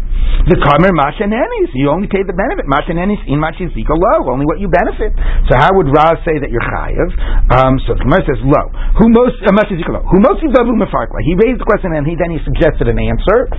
[0.48, 1.70] The kamer mashanenis.
[1.76, 2.64] You only pay the benefit.
[2.64, 4.32] Mashanenis in mashizika low.
[4.32, 5.12] Only what you benefit.
[5.48, 7.08] So how would Rav say that you're chayiv?
[7.52, 8.66] Um, so the Gemara says low.
[9.00, 10.04] Who most uh, mashizika low?
[10.08, 11.20] Who most yivavu mefarkla?
[11.28, 13.52] He raised the question and he then he suggested an answer.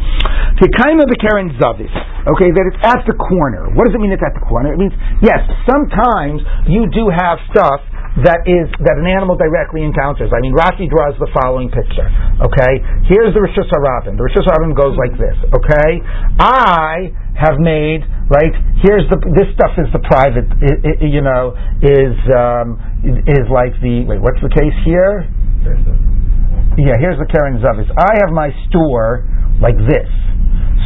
[0.58, 1.94] Tekaima bekeren zavis.
[2.26, 3.70] Okay, that it's at the corner.
[3.78, 4.14] What does it mean?
[4.14, 4.74] It's at the corner.
[4.74, 5.42] It means yes.
[5.70, 7.82] Sometimes you do have stuff
[8.20, 10.36] that is that an animal directly encounters.
[10.36, 12.04] I mean, Rashi draws the following picture.
[12.44, 12.74] Okay,
[13.08, 14.20] here's the Rishus Harabim.
[14.20, 15.38] The Rishus Harabim goes like this.
[15.56, 16.04] Okay,
[16.36, 18.52] I have made right.
[18.84, 20.44] Here's the this stuff is the private.
[20.44, 22.84] i i you know, is um,
[23.32, 24.20] is like the wait.
[24.20, 25.24] What's the case here?
[26.76, 27.88] Yeah, here's the Karen Zavis.
[27.96, 29.24] I have my store
[29.64, 30.12] like this.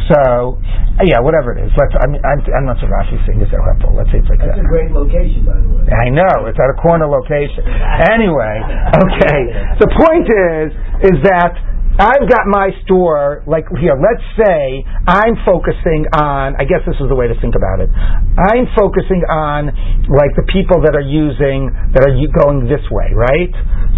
[0.06, 0.58] So,
[0.98, 1.70] uh, yeah, whatever it is.
[1.74, 1.94] Let's.
[1.98, 3.90] I mean, I'm, I'm not sure Rashi's saying this helpful.
[3.94, 4.62] Let's say it's like That's that.
[4.62, 5.82] a great location, by the way.
[5.90, 7.66] I know it's at a corner location.
[8.10, 8.56] Anyway,
[9.02, 9.40] okay.
[9.82, 10.66] The point is,
[11.10, 11.58] is that
[11.96, 13.96] I've got my store like here.
[13.96, 16.52] Let's say I'm focusing on.
[16.60, 17.88] I guess this is the way to think about it.
[18.36, 19.72] I'm focusing on
[20.12, 22.12] like the people that are using that are
[22.44, 23.52] going this way, right?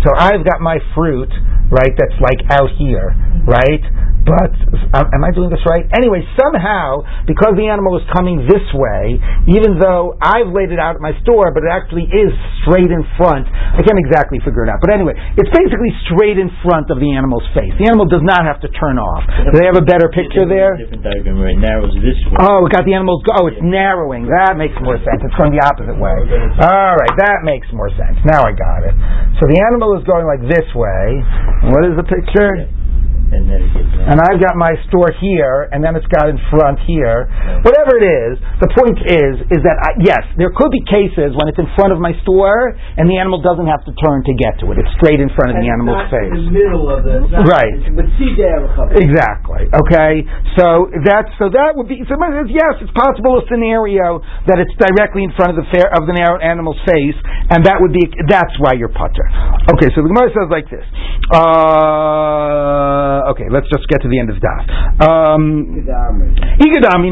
[0.06, 1.30] So I've got my fruit,
[1.74, 1.90] right?
[1.90, 3.18] That's like out here,
[3.50, 3.82] right?
[4.28, 4.52] But
[4.92, 5.88] am I doing this right?
[5.96, 9.16] Anyway, somehow because the animal is coming this way,
[9.48, 12.28] even though I've laid it out at my store, but it actually is
[12.60, 13.48] straight in front.
[13.48, 17.08] I can't exactly figure it out, but anyway, it's basically straight in front of the
[17.08, 17.72] animal's face.
[17.80, 19.24] The animal does not have to turn off.
[19.48, 20.76] Do they have a better picture there?
[20.76, 22.38] Different diagram where it narrows this way.
[22.44, 23.24] Oh, we got the animals.
[23.24, 23.32] Go.
[23.40, 24.28] Oh, it's narrowing.
[24.28, 25.24] That makes more sense.
[25.24, 26.16] It's going the opposite way.
[26.60, 28.20] All right, that makes more sense.
[28.28, 28.94] Now I got it.
[29.40, 31.24] So the animal is going like this way.
[31.72, 32.68] What is the picture?
[33.32, 33.88] And then it gets.
[34.08, 37.28] and I've got my store here, and then it's got in front here.
[37.64, 38.32] Whatever it is,
[38.64, 41.92] the point is, is that I, yes, there could be cases when it's in front
[41.92, 44.80] of my store, and the animal doesn't have to turn to get to it.
[44.80, 46.32] It's straight in front of the And it's animal's not face.
[46.32, 47.14] In the middle of the.
[47.24, 47.80] it's not- Right.
[47.96, 48.64] But see there,
[48.98, 49.68] Exactly.
[49.72, 50.24] Okay.
[50.56, 52.02] So that's so that would be.
[52.08, 54.20] Somebody says yes, it's possible a scenario
[54.50, 57.16] that it's directly in front of the fair of the narrow animal's face,
[57.52, 59.26] and that would be that's why you're putter.
[59.76, 59.88] Okay.
[59.94, 60.84] So the Gemara says like this.
[61.28, 63.48] Uh, okay.
[63.50, 64.62] Let's just get to the end of the daf.
[65.02, 65.84] Um,
[66.58, 67.10] Igadami.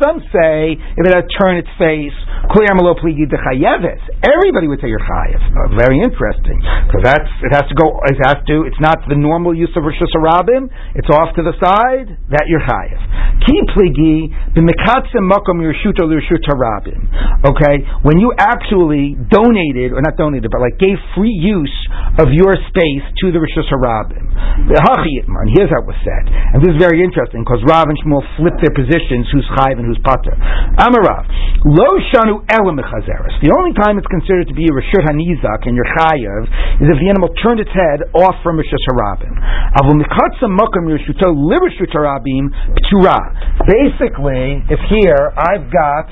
[0.00, 2.16] Some say if it had turned its face,
[2.50, 4.02] kli amalo pligi dechayeves.
[4.24, 5.40] Everybody would say you're chayev.
[5.40, 8.00] Uh, very interesting because that's it has to go.
[8.08, 8.64] It has to.
[8.68, 10.68] It's not the normal use of rishus harabim.
[10.94, 13.00] It's off to the side that you're chayev.
[13.44, 17.08] Ki pligi b'mikatzim makom yirshuto l'rshut harabim.
[17.44, 21.74] Okay, when you actually donated or not donated, but like gave free use
[22.18, 24.24] of your space to the rishus harabim.
[24.68, 24.80] The
[25.14, 25.46] hachiyitman.
[25.54, 28.58] Here's how it was said, and this is very interesting because Rav and Shmuel flipped
[28.58, 30.34] their positions: who's chayev and who's pater.
[30.82, 31.24] Amarav
[31.64, 32.76] lo shanu elam.
[32.76, 36.42] The only time it's considered to be a rishut hanizak and you're chayev
[36.82, 39.32] is if the animal turned its head off from rishus harabim.
[39.80, 43.18] Avul mikatzim makom yirshuto l'rishut harabim ptura.
[43.64, 46.10] Basically, if here I've got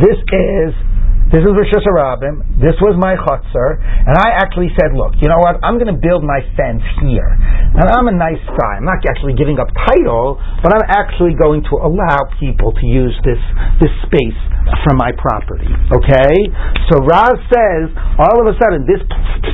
[0.00, 0.74] this is
[1.28, 2.56] this is Rosh Hashanah.
[2.56, 5.60] This was my chutzner, and I actually said, "Look, you know what?
[5.60, 7.36] I'm going to build my fence here."
[7.76, 8.80] And I'm a nice guy.
[8.80, 13.12] I'm not actually giving up title, but I'm actually going to allow people to use
[13.28, 13.40] this
[13.84, 14.40] this space
[14.84, 15.68] from my property.
[15.68, 16.34] Okay?
[16.92, 17.88] So Raz says,
[18.20, 19.00] all of a sudden, this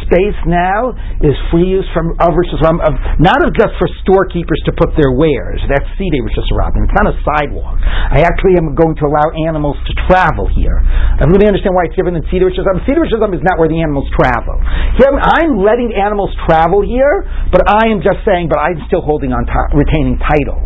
[0.07, 4.73] space now is free use from of Rosh Hashanah, of not just for storekeepers to
[4.75, 5.63] put their wares.
[5.71, 6.87] That's Sidei Rosh Hashanah.
[6.87, 7.79] It's not a sidewalk.
[7.83, 10.83] I actually am going to allow animals to travel here.
[11.23, 12.77] Everybody understand why it's different than Cedar Rosh Hashanah?
[12.77, 14.61] Um, Cedar Rosh Hashanah um, is not where the animals travel.
[14.61, 19.49] I'm letting animals travel here, but I am just saying, but I'm still holding on,
[19.49, 20.61] ti retaining title.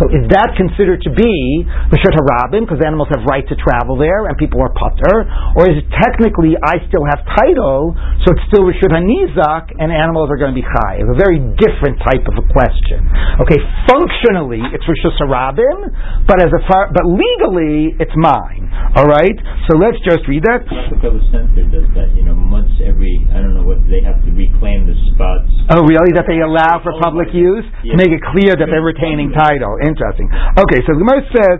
[0.00, 4.28] So is that considered to be Rishut Harabim, because animals have right to travel there
[4.28, 5.28] and people are putter?
[5.56, 7.94] Or is it technically I still have title,
[8.24, 11.04] so it's still Rishut Hanizak and animals are going to be Chai?
[11.04, 13.04] It's a very different type of a question.
[13.44, 18.72] Okay, functionally it's Rishut Harabim, but as a far, but legally it's mine.
[18.96, 19.36] All right,
[19.68, 20.62] so let's just read that.
[20.66, 24.30] Rockefeller Center does that, you know, once every, I don't know what, they have to
[24.34, 25.48] reclaim the spots.
[25.72, 26.12] Oh, really?
[26.14, 29.78] That they allow for public use to make it clear that they're retaining title.
[29.82, 30.28] Interesting.
[30.58, 31.58] Okay, so the Gemara says,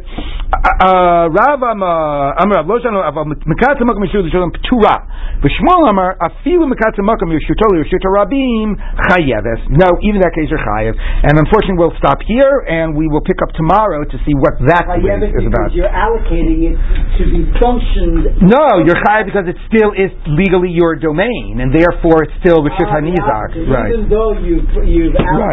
[0.53, 5.01] uh, Rav Amar Amar Rav Loshan Aval Mekatzim Makom Yishur L'Shalom Ptura.
[5.41, 8.77] V'Shmuel Amar Afilu Mekatzim Makom Yishur Yishur Rabim
[9.09, 9.63] Chayeves.
[9.73, 10.95] No, even that case you're Chayev.
[10.99, 14.85] And unfortunately, we'll stop here and we will pick up tomorrow to see what that
[14.87, 15.73] I quiz have it is about.
[15.73, 16.77] because you're allocating it
[17.19, 18.45] to be functioned.
[18.45, 22.89] No, you're Chayev because it still is legally your domain, and therefore it's still Rishit
[22.89, 23.57] ah, Hanizak.
[23.57, 24.09] Even Right.
[24.09, 25.51] though you've, you've Right.